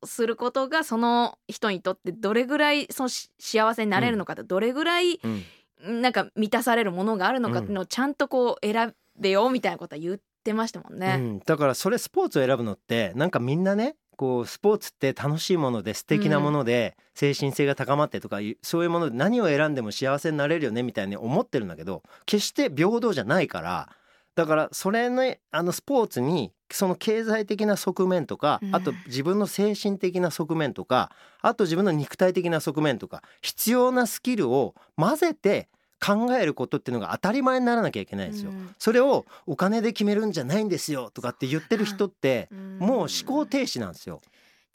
[0.01, 6.01] うすることがその人にとってどれぐらいそのし幸せになれるのかってどれぐらいうん。
[6.01, 11.15] なんか満たされるものがあるのかっていうのをちゃんとこう選べよみたいなことは言ってましたもんうね。
[11.17, 23.89] ん、だからそれスポーツを選ぶのってなんかみんなねこうスポーツって楽しいもので素敵なもので精神性が高まってとかそういうもので何を選んでも幸せになれるよねみたいに思ってるんだけど決して平等じゃないから
[24.35, 28.75] だからそれのあのスポーツにその経済的な側面とかうん。
[28.75, 35.67] あと自分の精神的な側面とかあと自分の肉体的な側面とか必要なスキルを混ぜて
[36.03, 38.51] 考えることっていうのが当たり前にならなきゃいけないんですよ。
[38.51, 38.75] うん。
[38.79, 42.77] それをお金で決めるんじゃないんですよとかって言ってる人ってうん。
[42.79, 44.19] もう思考停止なんですよ。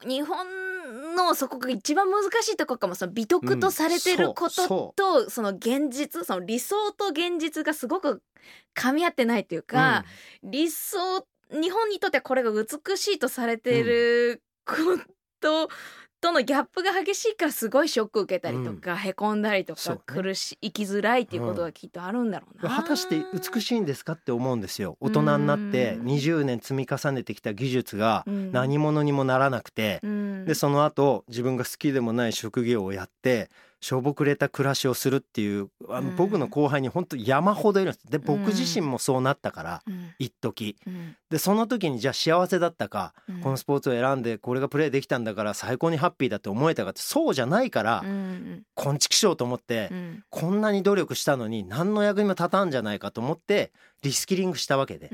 [0.07, 0.47] 日本
[1.17, 8.23] のそこが一番難しいところかもその美徳とされてることうとその現実その理想と現実がすごく
[8.77, 10.05] 噛み合ってないというか、
[10.43, 14.75] 理想日本にとってはこれが美しいとされているこ
[15.41, 15.69] と
[16.21, 24.97] とのギャップが激しいからすごいショック受けたりとか、へこんだりとか、苦し生きづらいっていうことがきっとあるんだろうな、果たして美しいんですかって思うんですよ。
[25.01, 30.01] 大人になって20年積み重ねてきた技術が何者にもならなくて、
[30.47, 33.51] でその後自分が好きでもない職業をやって
[33.81, 38.07] しょぼくれた暮らしをするっていうあの僕の後輩に本当山ほどいるんです。
[38.11, 49.91] で僕自身もそうなったから、うん、一時、うん、でその時にじゃあ幸せだったか、うん、このスポーツを選んでこれがプレーできたんだから最高にハッピーだって思えたかってそうじゃないから、うん、こんちきしようと思って、
[50.31, 55.11] こんなに努力したのに何の役にも立たんじゃないかと思ってリスキリングしたわけで、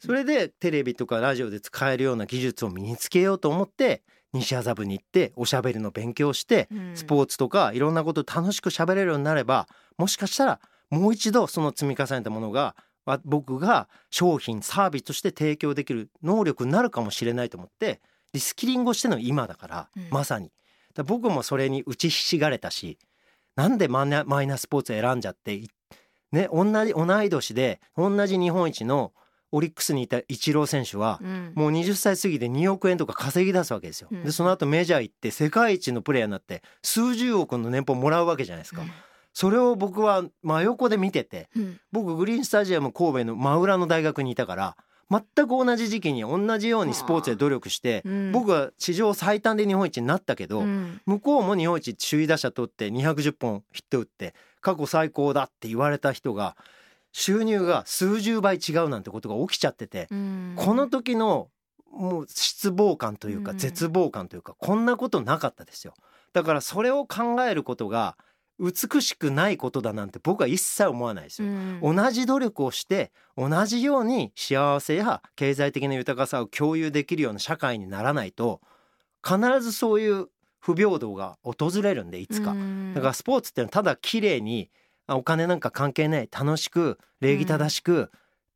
[0.00, 10.60] それでテレビとかラジオで使えるような技術を身につけようと思って西麻布に行っておしゃべりの勉強して、スポーツとかいろんなこと楽しく喋れるようになればもしかしたら
[10.90, 12.76] もう一度その積み重ねたものが
[13.24, 18.00] 僕が商品サービスとして提供できる能力になるかもしれないと思って
[18.34, 20.52] リスキリングをしての今だから、うん、まさに。
[21.04, 22.98] 僕もそれに打ちひしがれたし
[23.54, 25.60] なんでマイナスポーツ選んじゃって
[26.32, 29.12] ね同じ同い年で同じ日本一の
[29.52, 31.20] オリックスにいたイチロー選手は、
[31.54, 34.08] もう20歳過ぎで2億円とか稼ぎ出すわけですよ。
[34.10, 38.82] でその後メジャー行って世界一のプレーヤーになって数十億の年俸もらうわけじゃないですか。
[39.32, 41.48] それを僕は真横で見てて、
[41.92, 44.76] 僕グリーンスタジアム神戸の真裏の大学にいたから
[45.10, 50.64] 全く同じ時期に同じようにスポーツで努力して、僕は史上最短で日本一になったけど、
[51.06, 56.56] 向こうも日本一首位打者取って210本ヒット打って過去最高だって言われた人が
[57.12, 61.48] 収入が数十倍違うなんてことが起きちゃってて、この時の
[61.90, 65.94] もう失望感というか絶望感というか、こんなことなかったですよ。
[66.32, 68.16] だからそれを考えることが
[68.60, 71.48] 美しくないことだなんて僕は一切思わないですよ、
[71.80, 78.60] 同じ努力をして同じように幸せや経済的な豊かさを共有できるような社会にならないと
[79.24, 80.26] 必ずそういう
[80.58, 82.54] 不平等が訪れるんでいつか、
[82.94, 84.70] だからスポーツってのはただ綺麗に
[85.16, 86.28] お金なんか関係ない。
[86.30, 88.10] 楽しく礼儀正しく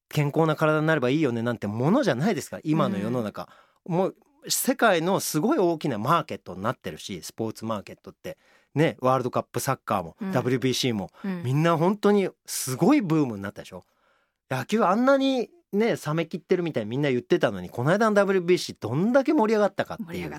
[0.08, 3.48] 健康な体になればいいよねなんてものじゃないですから今の世の中、
[3.86, 4.16] うん、もう
[4.48, 8.38] 世界のすごい大きなマーケットになってるしスポーツマーケットって。
[8.74, 13.84] ねワールドカップサッカーも、うん、WBC も、うん、みんな本当にすごいブームになったでしょ。
[14.50, 20.30] 野球あんなにね冷めきってるみたいにみんな言ってたのにこの間の WBC どんだけ盛り上がったかっていう。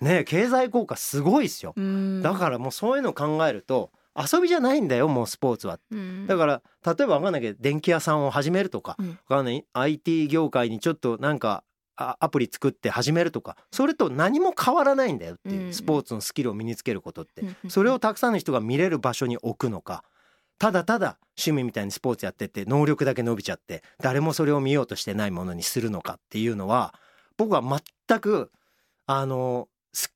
[0.00, 1.74] ね経済効果すごいですよ。
[2.22, 11.64] だからもうそういうのを考えると遊びじゃないんだよもうスポーツは、うん、だから例えば分かんないけど電気屋さんを始めるとか、うん、分かんない？IT 業界にちょっとなんか
[11.96, 20.02] アプリ作って始めるとかそれと何も変わらないんだよっていう、うん、スポーツのスキルを身につけることって、それをたくさんの人が見れる場所に置くのか。
[20.58, 26.94] ただただ趣味みたいにスポーツやってて能力だけ伸びちゃって誰もそれを見ようとしてないものにするのかっていうのは
[27.36, 27.62] 僕は
[28.06, 28.50] 全く
[29.06, 29.68] あの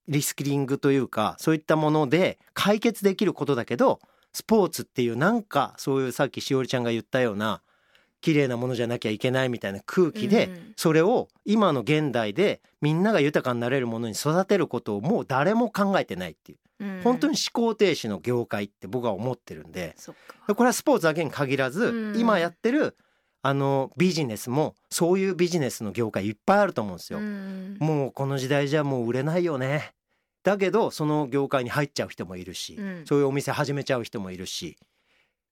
[0.09, 4.01] リスキリングというかそういったもので解決できることだけど
[4.33, 7.63] スポーツっていうなんかそういうさっきしおりちゃんが言ったような
[8.21, 19.95] 綺麗なものじゃなきゃいけないみたいな空気で、それを今の現代でみんなが豊かになれるものに育てることをもう誰も考えてないっていう、本当に思考停止の業界って僕は思ってるんで。
[20.49, 22.97] これはスポーツだけに限らず、今やってる
[23.49, 27.21] あのビジネスもそういうビジネスの業界いっぱいあると思うんですよ。
[27.21, 29.95] もうこの時代じゃもう売れないよね。
[30.43, 34.79] だけどその業界に入っちゃう人もいるし、うん、そういうお店始めちゃう人もいるし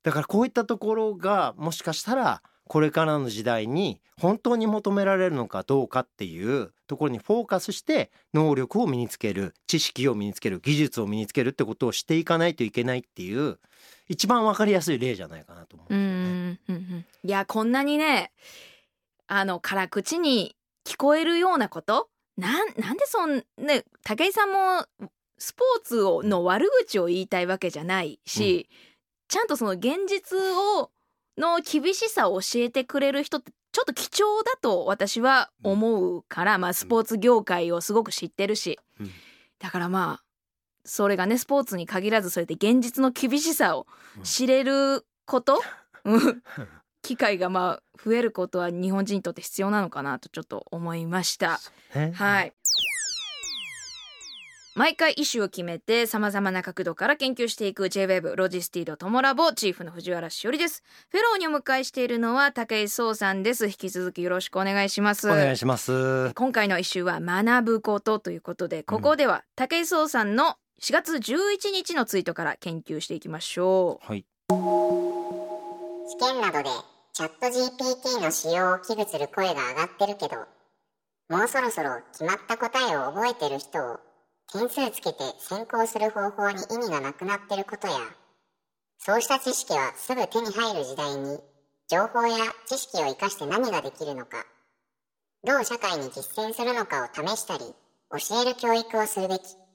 [0.04, 13.58] だからこういったところがもしかしたらこれからの時代に本当に求められるのかどうかっていうところにフォーカスして能力を身につける知識を身につける技術を身につけるってことをしていかないといけないっていう
[14.08, 17.06] 一番わかりやすい例じゃないかなと思うんですよね。
[17.24, 18.32] いやこんなにね
[19.26, 22.08] あの辛口に聞こえるようなこと？
[22.36, 24.84] なんなんでそんね武井さんも
[25.38, 28.76] スポーツをの悪口を言いたいわけじゃないし、うん、
[29.28, 30.38] ちゃんとその現実
[30.78, 30.90] を
[31.36, 39.10] の厳しさを教えてくれる人ってちょっと貴重だと私は思うから、うん、まあスポーツ業界をすごく知ってるし、うん、
[39.58, 40.24] だからまあ
[40.86, 43.86] それがねスポーツに限らずそれで現実の厳しさを
[44.22, 45.60] 知れること、
[46.04, 46.42] うん、
[47.02, 51.60] 機会がまあ増えることは日本人にとって必要なのかなとちょっと思いました。
[52.14, 52.52] はい。
[54.76, 60.82] 毎回イシュを決めて様々な角度から研究していく JWEB ロジスティードトモラボチーフの藤原しおりです。
[61.08, 63.68] フェローにお迎えしているのは武井壮さんです。
[63.68, 65.30] 引き続きよろしくお願いします。
[65.30, 66.30] お願いします。
[66.34, 74.06] 今回のイシュは学ぶことということで、ここでは武井壮さんの4月11日のツイートから研究していきましょう。
[74.06, 74.26] はい。
[74.50, 74.52] 試
[76.18, 76.68] 験などで
[77.14, 80.36] チャット GPT の使用を危惧する声が上がってるけど、
[81.30, 84.00] もうそろそろ決まった答えを覚えてる人を
[84.52, 87.94] 点数つけて先行する方法に意味がなくなってることや、
[88.98, 91.40] そうした知識はすぐ手に入る時代に、
[91.88, 92.36] 情報や
[92.66, 94.44] 知識を活かして何ができるのか、
[95.42, 97.64] どう社会に実践するのかを試したり、
[98.10, 99.65] 教える教育をするべき。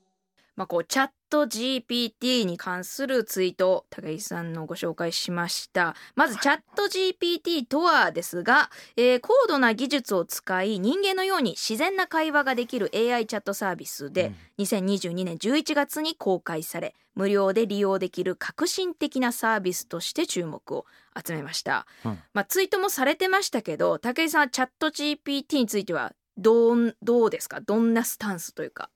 [0.55, 5.95] まあ、こうチャット GPT に関するツイート高井さんのご紹介しました。
[6.15, 20.85] まずチャット GPT とはですが、えー、高度な技術を使い人間のように自然な会話ができる AI チャットサービスで、うん、2022年11月に公開され無料で利用できる革新的なサービスとして注目を
[21.25, 27.59] 集めました、うん、まあ、ツイートもされてましたけど武井さんチャット GPT についてはどうどうですか？
[27.61, 28.89] どんなスタンスというか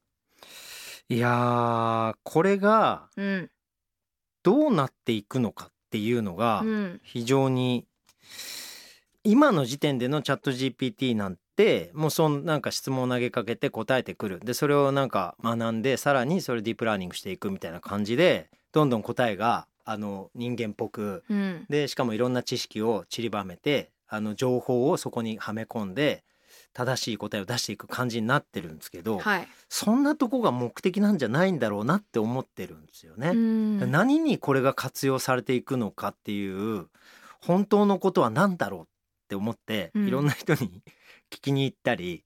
[1.07, 3.09] いやこれが
[4.43, 6.63] どうなっていくのかっていうのが
[7.03, 7.85] 非常に
[9.23, 14.39] 今の時点でのチャット GPT なんてもうそんなんか質問を投げかけて答えてくる。
[14.39, 21.23] でそれをなんか学んでさらにそれディープラーニングしていくみたいな感じでどんどん答えがあの人間っぽく、
[21.69, 26.23] でしかもいろんな知識を散りばめてあの情報をそこにはめ込んで
[26.75, 33.33] 正しい答えを出していく感じになってるんですけど、はい、そんなとこが目的なんじゃないんだろうなって思ってるんですよね。
[33.33, 36.87] 何にこれが活用されていくのかっていう
[37.39, 38.85] 本当のことは何だろうっ
[39.29, 40.83] て思って、いろんな人に
[41.31, 42.25] 聞きに行ったり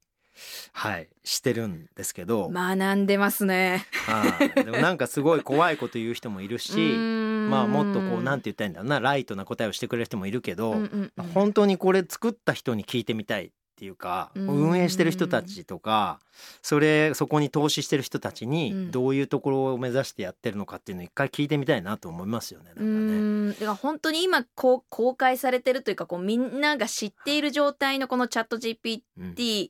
[0.73, 2.49] はいしてるんですけど。
[2.49, 3.85] 学んでますね。
[4.07, 16.19] はい、でもなんかすごい怖いこと言う人もいるしまあもっとこうなんて言ったらいいんだろうなライトな答えをしてくれる人もいるけど、うんうんうん、本当にこれ作った人に聞いてみたいっていうか運営してる人たちとか
[16.61, 22.65] それそこに投資してる人たちにどういうところを目指してやってるのかっていうのを一回聞いてみたいなと思いますよね。
[22.67, 23.53] なんかね。
[23.53, 29.69] だから本当に今こう公開されてるというかこうみんなが知っている状態のこのチャット GPT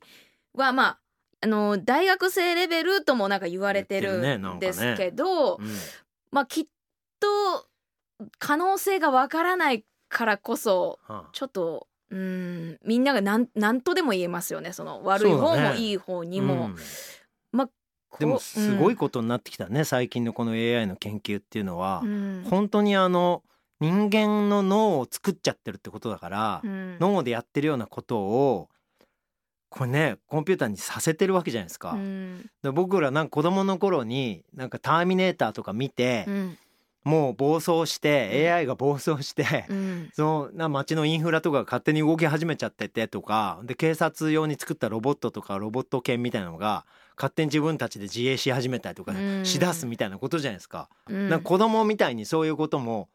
[0.56, 1.00] はまあ
[1.42, 5.72] あの大学生レベルともなんか言われてるんですけど、ねね。
[5.72, 5.78] うん、
[6.32, 6.68] まあきっ
[7.20, 7.68] と
[8.40, 11.00] 可能性がわからないからこそ
[11.32, 12.80] ちょっとうん。
[12.86, 16.68] みんなが何何とでも言えますよねその悪い方もいい方にも。
[16.68, 16.76] うん、
[17.52, 17.70] ま
[18.18, 23.44] でもすごいことになってきたね、うん、最近のこの AI の研究っていうのは、うん、本当にあの
[23.80, 28.70] 人間の脳を作っちゃってるってことだから、うん、脳でやってるようなことを
[29.70, 31.96] これねコンピューターにさせてるわけじゃないですか。
[32.64, 36.26] で僕らなんか子供の頃になんか「ターミネーター」とか見て、
[37.04, 46.86] もう暴走して AI が暴走して、うん、そのな街のインフラとかが勝手に動き始めちゃっててとかで警察用に作ったロボットとかロボット犬みたいなのが
[47.16, 50.90] 勝手に自分たちで自衛し始めたりとかしだすみたいなことじゃないですか。
[51.10, 53.10] うんか子供みたいにそういうことも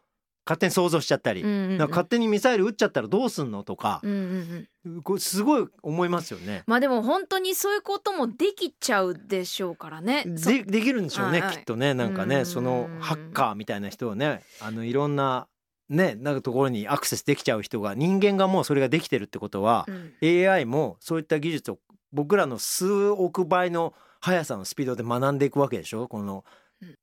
[0.46, 6.62] 勝手に想像しちゃったり、うんうんうん、勝手にミサイル撃っちゃったらどうすんのとか、うんうんうん、すごい思いますよね。
[6.66, 10.24] まあでも本当にそういうこともできちゃうでしょうからね。
[10.26, 11.48] でできるんでしょうね、はい。
[11.48, 11.94] はい、きっとね。
[11.94, 15.48] なんかねそのハッカーみたいな人をねあのいろんな
[15.88, 21.78] ねなんかところにアクセスできちゃう人が人間がもうそれができてるってことは、うん、AI もそういった技術を
[22.12, 26.06] 僕らの数億倍の速さのスピードで学んでいくわけでしょ。
[26.06, 26.44] この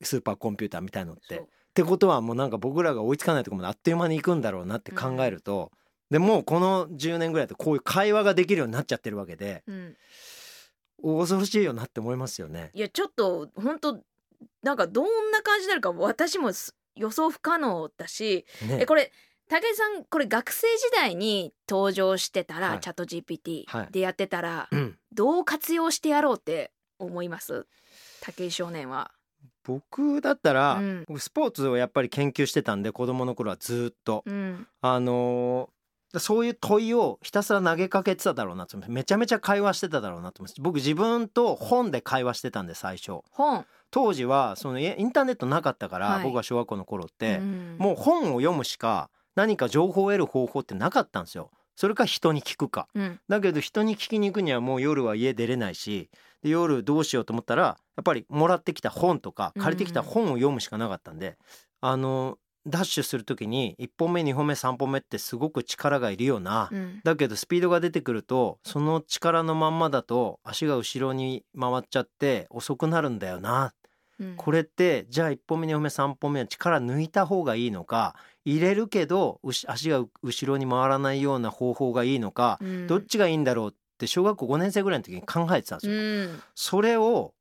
[0.02, 1.44] スーパーコンピューターみたいのって。
[1.72, 5.72] ってことはもうなんか僕らが追いつかないところまであっという間に行くんだろうなって考えると、
[6.10, 9.96] うん、でもうこの10年ぐらいでこういう会話ができるようになっちゃってるわけで、うん、
[11.02, 12.72] 恐ろしいよなって思いますよね。
[12.74, 14.00] いやちょっと本当
[14.64, 16.52] なんかどんな感じになるか私も
[16.96, 19.12] 予想不可能だし、ね、えこれ
[19.48, 27.66] 武井さんこれ学生時代に登場してたら、はい、チャット GPT でやってたら、はい、どう活用してやろうって思います？
[28.22, 29.12] 武井少年は。
[29.64, 43.20] 僕だったら、うん、僕スポーツをやっぱり研究してたんで子供の頃はずっと、うん、あのー、そういう問いをひたすら投げかけてただろうなとめちゃめちゃ会話してただろうなと思って僕自分と本で会話してたんで最初。
[43.32, 43.66] 本。
[43.92, 51.52] 当時はそのインターネットなかったから、はい、僕が小学校の頃って、うん、もう本を読むしか何か情報を得る方法ってなかったんですよ。
[51.76, 56.10] それか人に聞くか、うん、だけど人に聞きに行くにはもう夜は家出れないし
[56.42, 61.38] で夜どうしようと思ったらやっぱりもらってきた本とか借りてきた本を読むしかなかったんで、
[61.82, 73.74] うん、あのダッシュする時に1本目2本目3本目ってすごく力がいるよな、うん、だけどスピードが出てくるとその力のまんまだと足が後ろに回っちゃって遅くなるんだよな、
[74.20, 85.94] うん、これってじゃあ1本目2本目3本目は力抜いた方がいいのか入れるけど足が後ろに回らないような方法がいいのか、うん、どっちがいいんだろうって小学校5年生ぐらいの時に考えてたんですよ。
[85.94, 87.34] うん、それを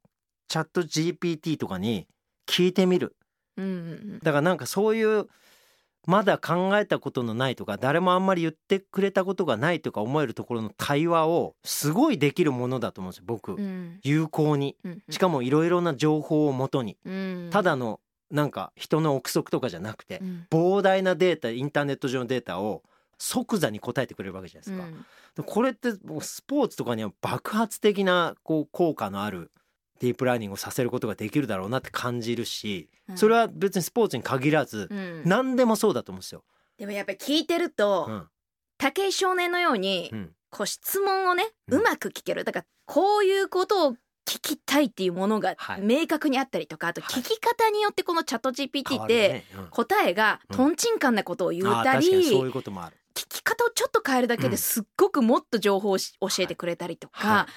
[0.48, 2.06] チャット GPT とかに
[2.46, 3.16] 聞いてみる。
[3.56, 5.26] うんだからなんかそういう
[6.06, 14.00] まだ考えたことのないとか誰もあんまり言ってくれたことがないとか思えるところの対話をすごいできるものだと思うんですよ僕、うん。
[14.02, 14.76] 有効に。
[14.82, 15.02] うん。
[15.10, 16.96] しかもいろいろな情報をもとに。
[17.04, 17.48] うん。
[17.50, 18.00] ただの
[18.30, 20.46] なんか人の憶測とかじゃなくてうん。
[20.50, 22.82] 膨大なデータインターネット上のデータを
[23.20, 24.84] 即座に答えてくれるわけじゃないですか。
[24.84, 25.06] うん。
[25.36, 29.52] でこれってもうスポーツとかには爆発的なこう効果のある
[30.00, 33.18] ディープラーニングをさせることができるだろうなって感じるしうん。
[33.18, 35.22] それは別にスポーツに限らずうん。
[35.26, 36.42] 何でもそうだと思うんですよ。
[36.78, 38.28] でもやっぱり聞いてると、うん。
[38.78, 40.34] 武井少年のように、うん。
[40.50, 42.44] こう質問をねううんまく聞ける。
[42.44, 43.92] だからこういうことを
[44.26, 45.82] 聞きたいっていうものがはい。
[45.82, 47.22] 明確にあったりとかあとはい。
[47.22, 50.56] 聞き方によってこのチャット GPT って答えがうん。
[50.56, 52.96] とんちんかんなことを言ったり、確かにそういうこともある。
[53.20, 54.50] 聞き方をちょっと変えるだけうん。
[54.50, 57.52] ですっごくもっと情報をし教えてくれたりとか、はい。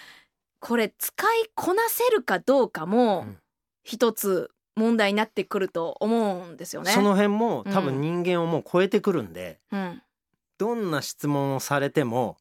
[0.59, 3.37] これ使いこなせるかどうかもうん。
[3.83, 6.91] 一つ問題になってくると思うんですよね。
[6.91, 7.85] その辺も多うん。
[7.85, 10.01] 分人間をもう超えてくるんで、うん。
[10.57, 12.37] どんな質問をされても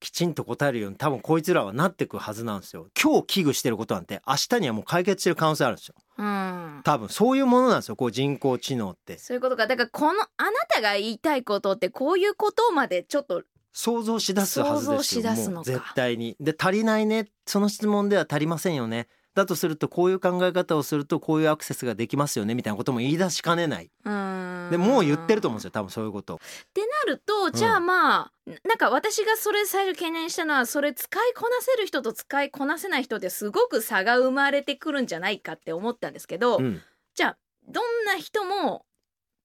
[0.00, 2.88] きちんと答えるように多分こいつらはなってくはずなんですよ。
[3.00, 5.94] 今日危惧してることなんて明日にはもう解決してる可能性あるんですよ。
[6.16, 6.80] うん。
[6.82, 7.96] 多分そういうものなんですよ。
[7.96, 9.18] こう人工知能って。
[9.18, 9.66] そういうことか。
[9.66, 13.42] だからこのあなたが言いたいことってこういうことまでちょっと
[13.72, 15.22] 想像し出すはず想像ですよ。
[15.22, 16.34] し出すの絶対に。
[16.40, 17.28] で足りないね。
[17.46, 23.90] その質問では足りませんよねだとするとこういう考え方をするとこういうアクセスができますよねみたいなことも言い出しかねない。
[24.04, 24.68] うん。
[24.70, 26.36] でもう言ってると思うんですよ多分そういうこと。
[26.36, 26.38] っ
[26.72, 28.32] てなるとじゃあまあ、
[28.64, 36.80] なんか私がそれ最初懸念したのはそれ使いこなせる人と使いこなせない人ですごく差が生まれてくるんじゃないかって思ったんですけど、うん。
[37.14, 38.84] じゃあどんな人も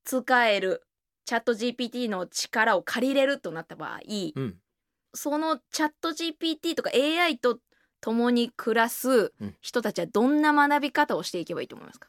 [0.03, 0.83] 使える
[1.25, 3.99] チャット GPT の力を借りれるとなった場合、
[4.35, 4.55] うん。
[5.13, 7.59] そのチャット GPT とか AI と
[8.05, 9.55] 共に暮らすうん。
[9.61, 12.07] 人たちはどんな学び方をしていけばいいと思いますか？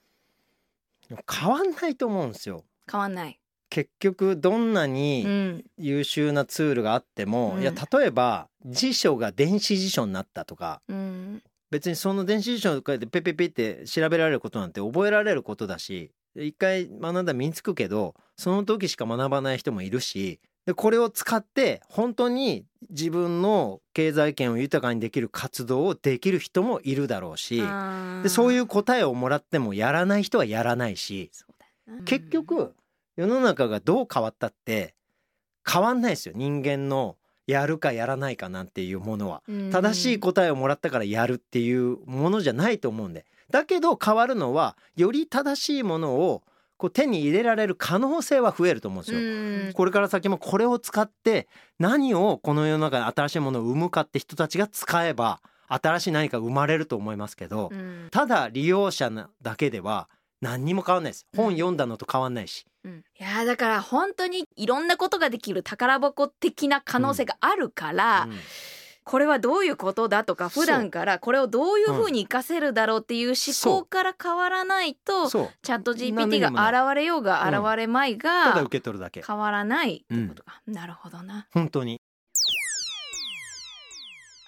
[1.32, 2.64] 変わんないと思うんですよ。
[2.90, 3.40] 変わんない。
[3.70, 5.64] 結局どんなうにん。
[5.78, 7.62] 優秀なツールがあっても、うん。
[7.62, 11.42] いや例えば辞書が電子辞書になったとかうん。
[11.70, 27.62] 別にその電子辞書でペペペって調べられることなんて覚えられることだし一回学んだら身につくけどその時しか学ばない人もいるしでこれを使って本当に自分の経済圏を豊かにできる活動をできる人もいるだろうし
[28.22, 31.30] でそういうう答えをもらってもやらない人はやらないし
[32.04, 32.74] 結局
[33.16, 34.94] 世の中がどう変わったって
[35.68, 36.34] 変わんないですよ。
[36.36, 39.42] 人間のやるかやらないかなんていうものは。
[39.72, 43.12] 正しい答えをもらったからやるっていうものじゃないと思うん。
[43.12, 46.42] でだけど変わるのはより正しいものを
[46.78, 49.18] こう手に入れられる可能性は増えると思うんですよ。
[49.20, 49.22] う
[49.70, 51.48] んこれから先もこれを使って
[51.78, 60.08] 何をこの世の中に新しいものを生むかって人たちが使えば新しい何か生まれると思いますけどうんただ利用者なだけでは
[60.40, 61.26] 何にも変わんないです。
[61.32, 62.66] うん本読んだのと変わんないし。
[62.84, 68.38] うんいやだから本当にいろんなことができる宝箱的な可能性があるから、うん
[69.06, 73.36] これはどういうことだとか普段からこれをどういうふうに活かせるだろうっていう思
[73.80, 77.54] 考から変わらないと、チャット何 GPT が現れようがうん。
[77.54, 79.22] 現れまいただが受け取るだけ。
[79.22, 81.46] 変わらないってことか、なるほどな。
[81.52, 82.00] 本当に。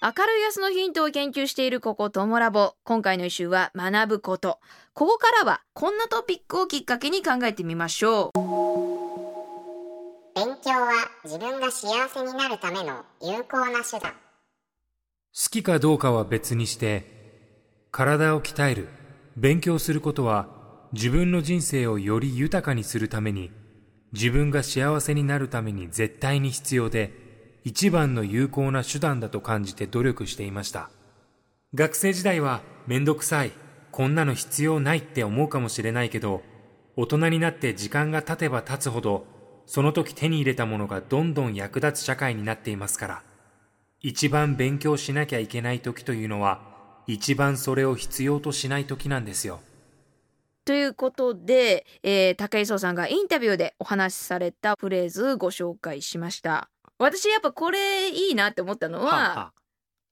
[0.03, 2.75] 明るい明日のヒントを研究しているここトモラボ。
[2.83, 4.59] 今回の一周は学ぶこと。
[4.93, 8.39] ここからはこんなトピックをきっかけに考えてみましょう。
[10.35, 10.91] 勉強は
[11.23, 14.13] 自分が幸せになるための有効な手段
[15.41, 17.05] 好きかどうかは別にして、
[17.93, 18.89] 体を鍛える、
[19.36, 20.49] 勉強することは
[20.93, 23.53] 自分の人生をより豊かにするために、
[24.12, 27.12] 自分が幸せになるために絶対に必要で、
[27.62, 30.91] 一番の有効な手段だと感じて努力していました。
[31.72, 33.53] 学生時代はめんどくさい、
[33.93, 36.43] こんなの必要ないって思うかもしれないけど、
[36.97, 39.24] 大人になって時間が経てば経つほど、
[39.66, 43.28] その時手に入れたものがどんどん役立つ社会になっていますから。
[44.01, 46.61] 一番勉強しなきゃいけない時というのは、
[47.09, 49.61] 一番それを必要としない時なんですよ。
[50.64, 56.68] ということで、えー、武井壮さんがインタビューでお話しされたフレーズご紹介しました。
[56.99, 59.53] 私やっぱこれいいなって思ったのは、はあはあ。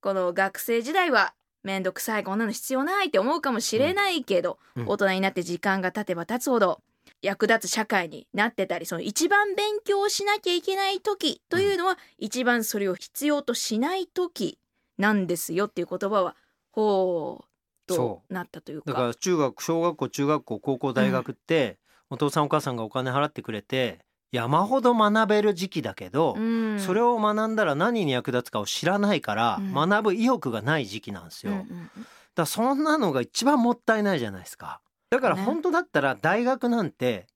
[0.00, 4.82] この学生時代はめんどくさいこんなの必要ないって思うかもしれないけど、うん。
[4.84, 4.88] うん。
[4.88, 6.80] 大人になって時間が経てば経つほど
[7.22, 14.58] 役立つ社会になってたりその一番勉強しなきゃいけない時というのは、一番それを必要としない時
[14.98, 16.36] なんですよっていう言葉は
[16.72, 17.44] ほう
[17.86, 18.92] とそなったというか。
[18.92, 21.78] だから中学小学校中学校高校大学って、
[22.10, 24.00] お父さんお母さんがお金払ってくれて
[24.32, 26.80] 山ほど学べる時期だけど、うん。
[26.80, 29.72] それを学んだら何に役立つかを知らないから、うん。
[29.72, 31.90] 学ぶ意欲がない時期なんですよ、うんうん
[32.36, 34.80] だそんなのが一番もったいないじゃないですか
[35.10, 35.42] だからね。
[35.42, 37.26] 本当だったら大学なんて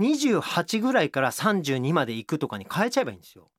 [0.00, 3.50] 28ぐらいから32まで行くとかに変えちゃえばいいんですよ。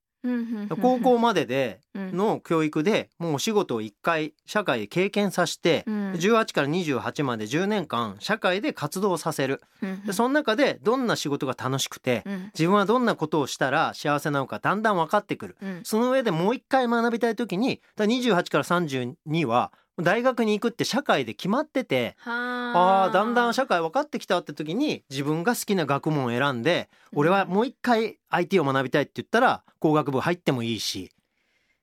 [0.81, 9.61] 高校まででの教育でもうお仕事を1回社会で経験させて、うん、18から28まで10年間社会で活動させる、
[10.05, 23.09] でその中でどんな仕事が楽しくて、うん、自分はどんなことをしたら幸せなのかだんだん分かってくる、うん、その上でもう一回学びたい時に28から32は大学に行くって社会で決まっててあ。
[23.09, 31.11] あだんだん社会分かってきたって時に自分が好きな学問を選んで、俺はもう一回 IT を学びたいって言ったら工学部入ってもいいし。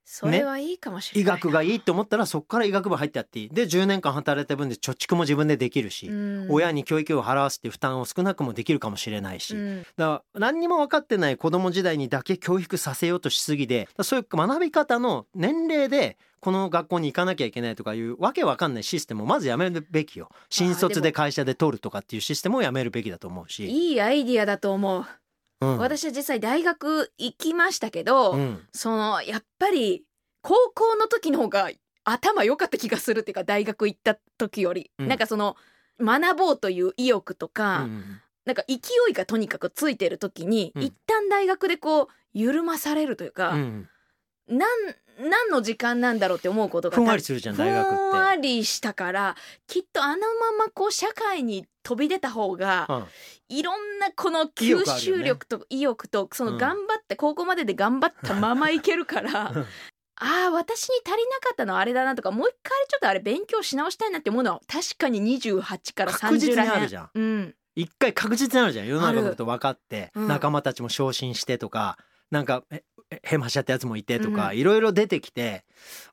[0.06, 3.48] それはいいかもしれない、ね、医学がいいって思ったらそこから医学部入ってやっていい。
[3.48, 6.10] で10年間働いた分で貯蓄も自分でできるし、
[6.50, 9.56] 親に教育費を払わせて負担を少なくもできるかもしれないし、
[9.96, 20.28] だから何にも分かってない子供時代にだけ教育させようとしすぎでそういう学び方の年齢でこの学校に行かなきゃいけないとかいうわけわかんないシステムをまずやめるべきよ。
[20.50, 23.64] 新卒で会社で取るとかっていうシステムをやめるべきだと思うし。
[23.66, 25.06] いいアイディアだと思う、
[25.62, 30.04] うん、私は実際大学行きましたけど、うん、そのやっぱり
[30.42, 31.70] 高校の時の方が
[32.04, 35.56] 頭良かった気がするっていうか大学行った時より、うん、なんかその
[35.98, 38.74] 学ぼうという意欲とか、うん、なんか勢
[39.08, 43.88] いがとにかくついてる時に、うん、一旦大学でこう緩まされるというか、うん、
[44.46, 47.96] なん何の時間なんだろうって思うことがふんわりするじゃん大学って。
[47.96, 49.36] ふんわりしたから
[49.66, 52.92] きっとあのままこう社会に飛び出た方が、う
[53.54, 59.52] ん、いろんなこの吸収力と意欲とその頑張って、高校までで頑張ったままいけるから
[60.16, 68.86] ああ私に足りなかったのはあれだなとかもう一回ちょっとあれ勉強し直したいなって思うのは確かに28から30らへんあるじゃん、うん、一回確実にあるじゃん。
[68.86, 71.98] 世の中のこと分かって、仲間たちも昇進してとか
[72.30, 72.64] なんか
[73.22, 75.64] へましちゃったやつもいてとか、いろいろ出てきて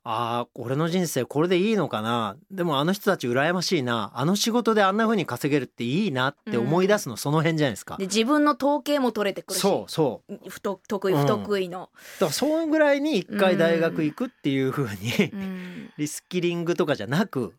[0.04, 7.98] ああ俺の人生これでいいのかなでもあの人たち羨ましいなあの仕事であんな風に稼げるっていいなって思い出すの、その辺じゃないですか。
[7.98, 11.90] で自分の統計も取れてくるしそうそう不得意不得意の、
[12.20, 17.54] だからそのぐらいに一回大学行くっていう風に、リスキリングとかじゃなく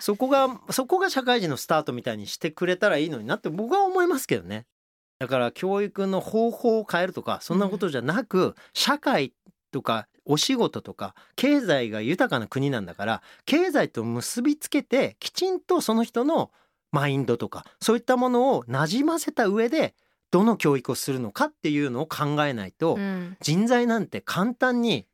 [0.00, 4.66] そこがそこが社会人のスタートみたいにしてくれたらいいのになって僕は思いますけどね。
[5.18, 9.32] だから教育の方法を変えるとかそんなことじゃなく、うん、社会
[9.72, 16.50] とかお仕事とか経済が豊かな国なんだから経済と結びつけてきちんとその人の
[16.92, 19.94] マインドとかそういったものをなじませた上で
[20.30, 25.06] どの教育をするのかっていうのを考えないと、うん、人材なんて簡単に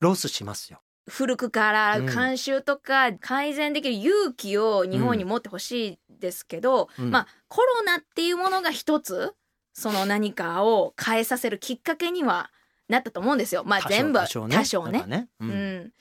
[0.00, 0.80] ロスしますよ。
[1.06, 9.34] 古くから慣習とか改善できる勇気を日本に持ってほしいですけど、うん、まあコロナっていうものが一つ
[9.74, 12.50] その何かを変えさせるきっかけには
[12.88, 13.64] なったと思うんですよ。
[13.64, 14.56] まあ全部多少ね。
[14.56, 15.04] 多少ね。
[15.06, 15.28] ね。
[15.40, 15.92] うん、うん、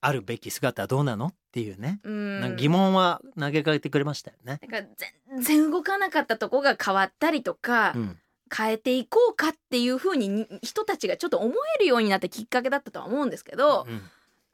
[0.00, 4.60] あるべき姿はどうなのっていうね、うん、疑問は投げかけてくれましたよね。
[4.62, 4.86] だから
[5.28, 8.18] 全然動かなかったとこが変わったりとか、うん、
[8.54, 14.02] 変えていこうかっていうふうに人たちがちょっと思えるようになったきっかけだったとは思うんですけど、うん、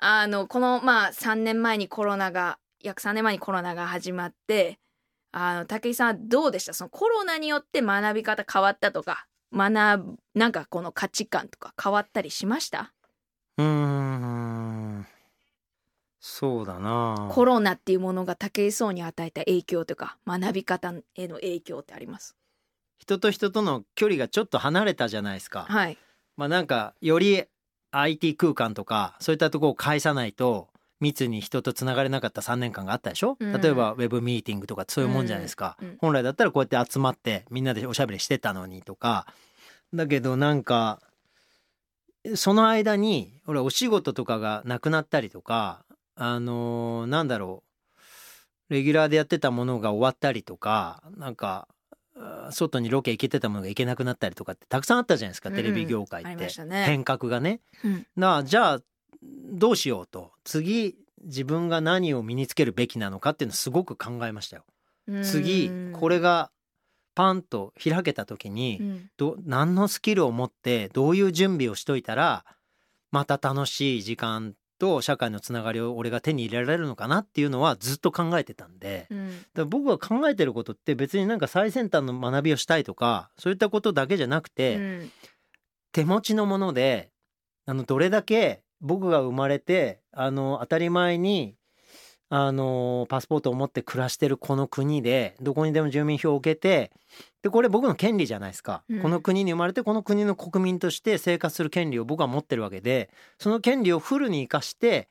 [0.06, 4.78] あのこのまあ3年前にコロナが約3年前にコロナが始まって
[5.32, 6.74] あの武井さんはどうでした？
[6.74, 12.92] そのコロナによって学び方変わったとか学ぶなんかこの価値観とか変わったりしました？
[13.56, 15.06] うん。
[16.20, 17.28] そうだな。
[17.30, 22.36] コロナっていうものが武井壮に与えた影響とか学び方への影響ってあります？
[22.98, 25.66] 人と人との距離がちょっと離れたじゃないですか。
[25.68, 25.96] はい。
[26.36, 27.44] まあなんかより
[28.00, 30.68] IT 空間とかそういったところを返さないと
[31.00, 35.88] 密に人とつながれなかった3年間があったでしょ、うん、例えばウェブミーティングとかそういうもんじゃないですか、うん。
[35.88, 39.26] うん、本来だったらこうやって集まってみんなでおしゃべりしてたのにとか。
[39.92, 41.00] だけどなんか
[42.34, 45.84] その間に俺お仕事とかがなくなったりとか
[46.16, 47.74] あのー、なんだろう。
[48.70, 51.68] レギュラーでやってたものが終わったりとかなんか
[52.50, 57.60] 外にロケ行けてたものが行けなくなったりとかってたくさんあったじゃないですか、テレビ業界って、ね、変革がね。
[57.84, 58.80] うん、なじゃあ
[59.22, 60.32] どうしようと。
[60.44, 64.64] 次自分が何を身につけるべきなのかっていうのをすごく考えましたよ。
[65.22, 66.50] 次これが
[67.14, 72.44] パンと開けた時に、うん、ど何のスキルを持ってどういう準備をしといたら
[73.10, 85.10] また楽しい時間と社会のつながりを俺が手に入れられるのかなっていうのはずっと考えてたんで、うん、だ僕が考えてることって別になんか最先端の学びをしたいとかそういったことだけじゃなくて、うん、
[85.92, 87.10] 手持ちのもので
[87.66, 91.56] あのどれだけ僕が生まれてあの当たり前に
[92.30, 96.90] あのパスポートを持って暮らしてるこの国でどこにでも住民票を受けて
[97.42, 105.08] でこれ僕の権利じゃないですか、うん、この国に生まれてこの国の国民として生活する権利を僕は持ってるわけでその権利をフルに生かして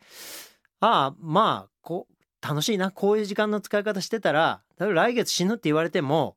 [0.80, 2.14] ああまあこう
[2.46, 6.36] 楽しいなこういう時間の使い方してたら来月死ぬって言われても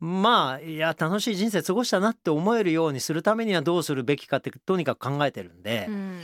[0.00, 5.86] まあいや楽しい人生過ごしたなって思えるようにするためにはどうするべきかってとにかく考えてるんで。
[5.88, 6.20] う、ん。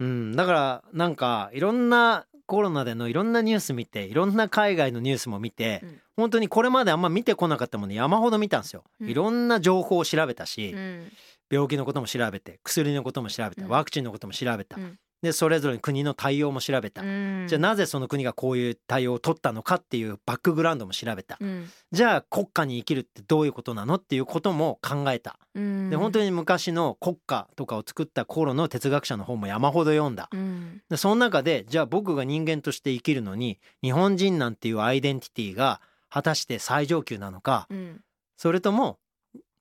[0.00, 6.00] うん、だからなんかいろんなコロナでのいろんなニュース見ていろんな海外のニュースも見て、うん。
[6.16, 8.84] 本当にこれまであんま見てこなかったもの山ほど見たんですよ。
[9.00, 9.08] うん。
[9.08, 11.12] いろんな情報を調べたし、うん。
[11.50, 13.68] 病気のことも調べて薬のことも調べたうん。
[13.68, 17.46] ワクチンのことも調べた、うんでそれぞれの国の対応も調べた、うん。
[17.48, 21.68] じゃあなぜその国がこういう対応を取ったのかっていうバックグラウンドも調べた、うん。
[21.90, 25.38] じゃあ国家に生きるってどういうことなのっていうことも考えた。
[25.54, 25.90] うん。
[25.90, 30.28] で本当に昔の国家とかを作った頃の哲学者の本も山ほど読んだ。
[30.32, 30.82] うん。
[30.88, 37.66] でその中でじゃあ僕が人間として生きるのに日本人なんていうアイデンティティが果たして最上級なのか。
[37.70, 38.00] うん。
[38.36, 38.98] それとも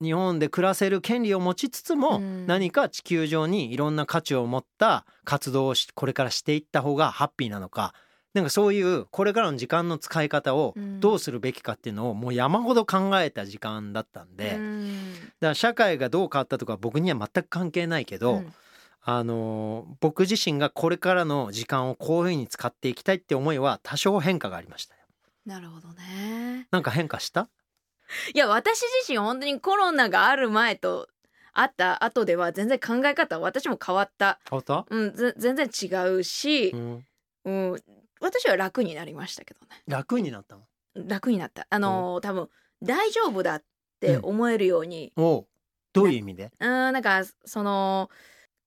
[0.01, 2.45] 日本で暮らせる権利を持ちつつもうん。
[2.47, 7.93] 何か地球上にいろんな価値を持った活動をしこれからしていった方がハッピーなのか。
[8.33, 10.99] なんかそういうこれからの時間の使い方をうん。
[10.99, 14.45] どうするべきかっていうのをもう山ほど考えた時間だったんで。
[14.45, 18.53] だかうんら社会がどう変わったとか僕には全く関係ないけど、うん。
[19.01, 25.01] あのー僕自身がこれからの時間をこういうふうに使っていきたいって思いは多少変化がありましたよ。
[25.45, 26.67] なるほどね。
[26.71, 27.47] なんか変化した？
[28.33, 31.09] いや私自身本当にコロナがある前と
[31.53, 34.85] あった後では全然考え方私も変わった、変わった？
[34.89, 37.05] うん、ぜ全然違うしう、ん、
[37.45, 37.83] うん、
[38.21, 39.81] 私は楽になりましたけどね。
[39.87, 40.63] 楽になったの？
[40.95, 41.65] 楽になった。
[41.69, 42.49] あのー多分
[42.83, 43.63] 大丈夫だっ
[43.99, 45.47] て思えるように、おう。
[45.93, 46.51] どういう意味で？
[46.59, 48.11] うん、なんかその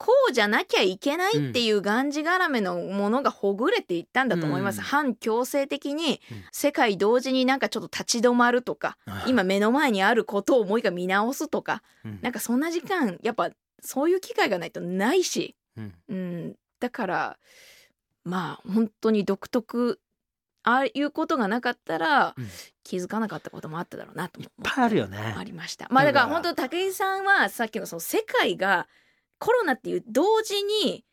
[0.03, 4.85] こうじゃなきゃいけないっていうがんじがらめのものがほぐれていったんだと思います、うん。
[4.85, 6.45] 反強制的にうん。
[6.53, 8.97] 世界同時になんかちょっと立ち止まるとか、
[9.27, 12.19] 今目の前にあることをもう一回見直すとかうん。
[12.23, 13.51] なんかそんな時間やっぱ
[13.83, 15.95] そういう機会がないとないし、うん。
[16.09, 17.39] うん、だから
[18.25, 20.01] まあ本当に独特
[20.63, 22.49] ああいうことがなかったら、うん。
[22.85, 25.19] 気づかなかったこともあっただろうなといっぱいあるよね。
[25.37, 25.89] ありました。
[25.91, 28.89] まあだから本当武井さんはさっきのその世界が
[29.41, 31.05] コロナっていう同時に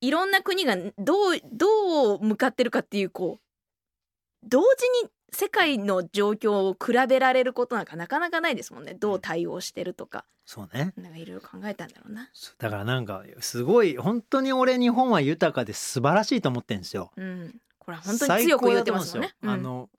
[0.00, 8.94] いろんな国がどうどう向かってるかっていうこう同時に世界の状況を比べられることなんかなかなかないですもんね。
[8.94, 10.24] どう対応してるとか。
[10.44, 10.92] そうね。
[10.96, 12.30] なんかいろいろ考えたんだろうな。
[12.58, 17.10] だからなんかすごい本当に俺日本は豊かで素晴らしいと思ってるんですよ。
[17.16, 19.34] うん、これは本当に強く言ってますもんね。
[19.42, 19.50] うん。
[19.50, 19.90] あの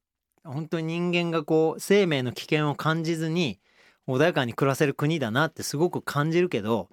[0.43, 3.59] 本当に人間がこう生命の危険を感じずに
[4.07, 6.87] 穏やかに暮らせる国だなってすごく感じるけど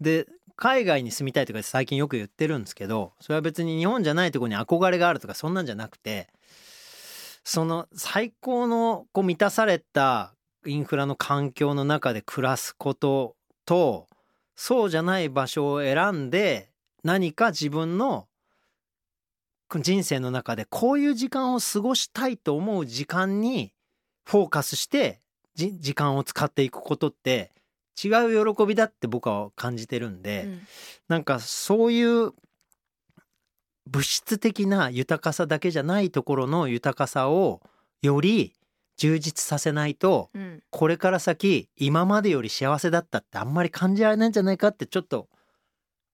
[0.00, 0.26] で
[0.56, 6.28] 海外に住みたいとか最近よく言ってるんですけどそれは別に日本じゃないところに憧れがあるとかそんなんじゃなくて
[7.44, 10.34] その最高のこう満たされた
[10.66, 14.06] インフラの環境の中で暮らすことと
[14.56, 16.70] そうじゃない場所を選んで
[17.04, 18.26] 何か自分の
[19.76, 23.72] 人生の中でこういう時間を過ごしたいと思う時間に
[24.24, 25.20] フォーカスして
[25.54, 27.52] 時間を使っていくことって
[28.04, 28.08] 違
[28.40, 30.60] う喜びだって僕は感じてるんで、うん。
[31.08, 32.32] なんかそういう
[33.86, 37.60] 物質的な豊かさだけじゃないところの豊かさを
[38.02, 38.52] より
[38.96, 40.62] 充実させないとうん。
[40.70, 45.28] これから先今までより幸せだったってあんまり感じられないんじゃないかってちょっと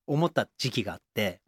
[0.07, 1.41] 思った時期があって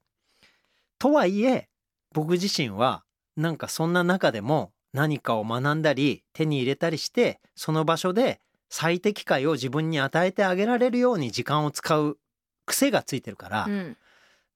[0.99, 1.69] とはいえ
[2.13, 3.05] 僕自身は
[3.37, 12.19] なんかそんな中でも何かを学んだり手に入れたりしてその場所で最適解を自分に与えてあげられるように時間を使う
[12.67, 13.97] 癖がついてるから、だかうん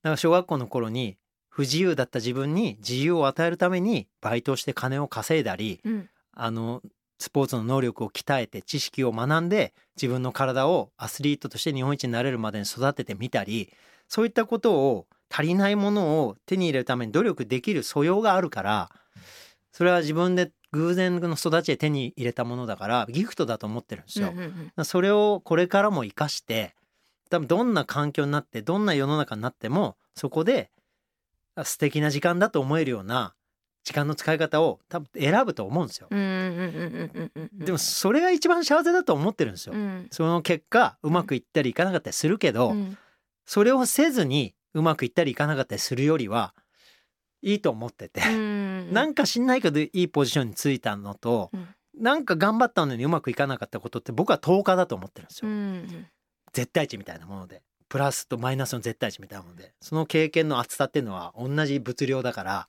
[0.02, 1.16] ら小学校の頃に
[1.48, 6.08] 不自由だった自分に自由を与えるためにバイトをして金を稼いだりうん。
[6.32, 6.80] あの
[7.18, 13.70] スポーツの能力を鍛えて知識を学んで自分の体をアスリートとして日本一になれるまでに育ててみたり
[14.08, 18.90] そういったことを足りないものを手に入れるために努力できる素養があるから
[19.70, 24.32] それは自分で偶然の育ちで手に入れたものだからギフトだと思ってるんですよ。
[24.84, 26.74] それをこれからも生かして
[27.28, 30.70] 多分どんな環境になってどんな世の中になってもそこで
[31.54, 33.34] あ素敵な時間だと思えるような
[33.82, 36.08] 時間の使い方を多分選ぶと思うんですよ。
[36.10, 39.72] でもそれが一番幸せだと思ってるんですよ。
[39.74, 42.98] うんその結果うまくいったりいかなかったりするけど、うん
[43.46, 46.54] それをせずにうまくいったりいかなかったりするよりは
[47.42, 48.92] いいと思ってて、 うん。
[48.92, 51.68] なんか知んないけどいいポジションについたのと、うん。
[51.98, 55.54] なんか頑張ったのにうまくいかなかったことって僕は10日だと思ってるんですうよ。
[55.54, 56.06] ん。
[56.52, 57.62] 絶対値みたいなもので。
[57.88, 59.74] プラスとマイナスの絶対値みたいなもので。
[59.80, 62.68] その経験の厚さっていうのは同じ物量だから。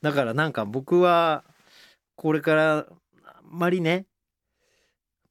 [0.00, 1.44] だからなんか僕は
[2.14, 4.06] これからあんまりね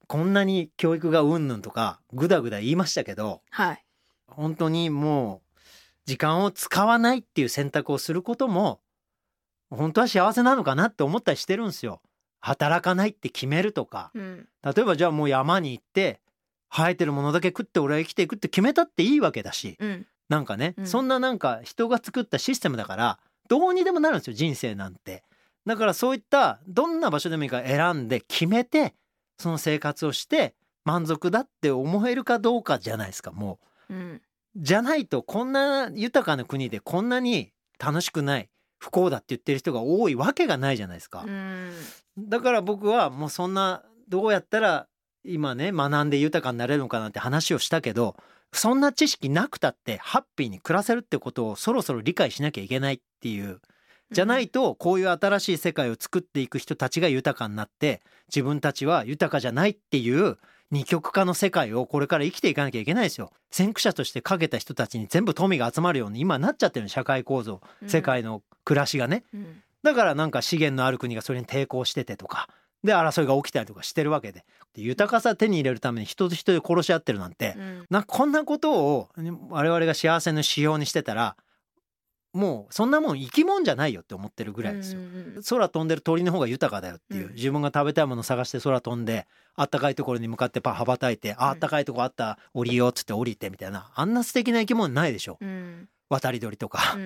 [0.08, 3.86] こんなに教育がうんぬんとかぐだぐだ言いましたけどはい。
[4.28, 5.49] 本当にもう
[6.10, 8.80] 時間を使わないっていう選択をすることも
[9.70, 12.02] 本当は幸せなのかなって思ったりしてるんですよ。
[12.42, 16.20] 働かないって決めるとかうん例えばじゃあもう山に行って
[16.74, 25.24] 生えてるものだけ食って俺は生きていくって決めたっていいわけだしうんなんかね、うんそんななんか人が作ったシステムだからどうにでもなるんですよ人生なんて。
[25.68, 28.96] だからそういったどんな場所でもいいから選んで決めて
[29.38, 30.56] その生活をして
[30.86, 33.94] 満足だって思えるかどうかじゃないですかもう。
[33.94, 34.22] うん
[34.60, 41.24] じゃないとこんな豊かな国でこんなに楽しくない不幸だって言ってる人が多いわけがないじゃないですか。
[41.26, 41.72] うん
[42.18, 44.88] だから僕はもうそんなどうやったら
[45.24, 48.16] 今ね学んで豊かになれるのかなんて話をしたけど
[48.52, 53.62] そんな知識なくたってハッピーに暮らせるってことをそろそろ理解しなきゃいけないっていう
[54.12, 60.38] じゃないとこういう新しい世界を作っていく人たちが豊かになって自分たちは豊かじゃないっていう
[60.72, 63.32] 二極化の世界をこれから生きていかなきゃいけないですよ。
[63.50, 67.62] 先駆者としてかけた人たちに全部富が集まるように今なっちゃってるの社会構造。
[67.88, 69.24] 世界の暮らしがね。
[69.34, 69.64] うん。
[69.82, 72.48] だからなんか資源のある国がそれに抵抗しててとか。
[72.84, 74.46] で争いが起きたりとかしてるわけで。
[74.76, 77.86] で豊かさ手に入れるために人と人で殺し合ってるなんて、うん。
[77.90, 79.10] なんかこんなことを
[79.50, 81.36] 我々が幸せの指標にしてたら
[82.32, 85.02] もうそんなもん生き物じゃないよって思ってるぐらいですよ。
[85.50, 87.34] 空飛んでる鳥の方が豊かだよっていう、うん。
[87.34, 95.38] 自分が食べたいもの探して空飛んであったかいところに向かってパン羽ばたいて、ああったかいとこあった降りようっつって降りてみたいなあんな素敵な生き物ないでしょ。
[95.42, 95.90] うん。
[96.10, 96.98] 渡り鳥とか。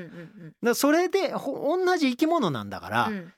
[0.76, 3.34] それでほ同じ生き物なんだから、うん。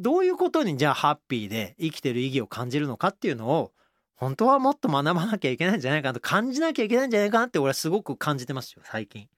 [0.00, 3.72] どういうことにじゃあハッピーで生きてる意義を感じるのかっていうのを
[4.16, 9.28] 本当はもっと学ばなきゃいけないんじゃないかなと感じなきゃいけないんじゃないかなって俺はすごく感じてますよ最近。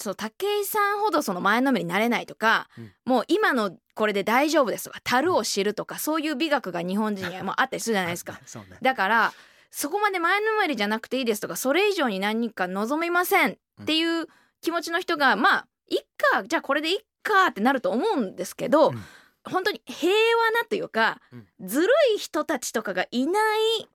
[0.00, 2.92] そう武井さんほどその前のめりになれないとか、うん。
[3.04, 8.32] もう今のこれで大丈夫ですとか樽を知るとかそういう美学が日本人にはもうあったりするじゃないですか。
[8.32, 8.40] ね。
[8.80, 9.32] だから
[9.70, 14.26] そこまで前のめりじゃなくていいですとかそれ以上に何か望みませんっていう
[14.62, 19.04] 気持ちの人がまあいっかじゃあこれでいっかってなると思うんですけど、うん。
[19.44, 21.18] 本当に平和なというか、
[21.60, 23.40] ずるい人たちとかがいな
[23.78, 23.88] い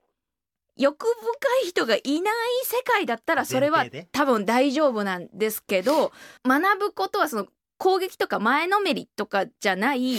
[0.77, 6.11] 欲深い人がいない世界だったらそれは多分大丈夫なんですけど
[6.45, 7.47] 学ぶことはその
[7.77, 10.17] 攻撃とか前のめりとかじゃない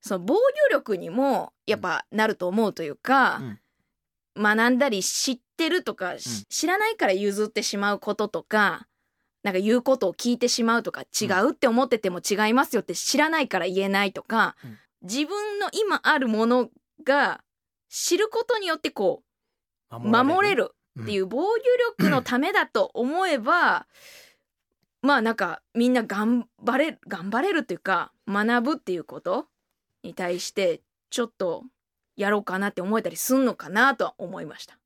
[0.00, 0.34] その防
[0.68, 3.42] 御力にもやっぱなると思うというか、
[4.34, 8.86] 学んだり知ってるとか、し知らないから譲ってしまうこととか
[9.42, 14.78] なんか言うことを聞いてしまうとか違うって思ってても違いますよって知らないから言えないとか、うん。
[15.02, 16.68] 自分の今あるもの
[17.04, 17.40] が
[17.88, 19.29] 知ることによってこう
[19.90, 20.74] 守れる。
[21.00, 23.86] っていう防御力のためだと思えば、
[25.02, 29.48] まあなんかみんな頑張れる頑張れるっていうか学ぶっていうこと
[30.02, 31.64] に対してちょっと
[32.16, 34.78] やろうかなって思えたりすんのかなとは思いました。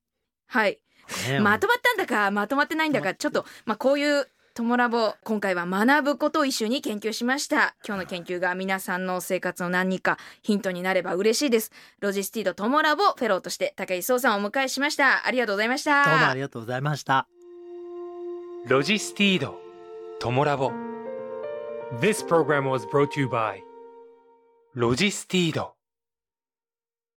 [0.47, 0.81] はい、
[1.29, 17.27] ねまとまったんだかまとまってないんだかちょっとまあこういうトモラボ今回は学ぶことを一緒に研究しました今日の研究が皆さんの生活の何かヒントになれば嬉しいですロジスティードトモラボフェローとして武井壮さんをお迎えしましたありがとうございましたどうもありがとうございました。
[18.67, 19.61] ロジスティード、
[20.21, 20.73] トモラボ。
[22.01, 23.61] This program was brought to you by
[24.73, 25.75] ロジスティード。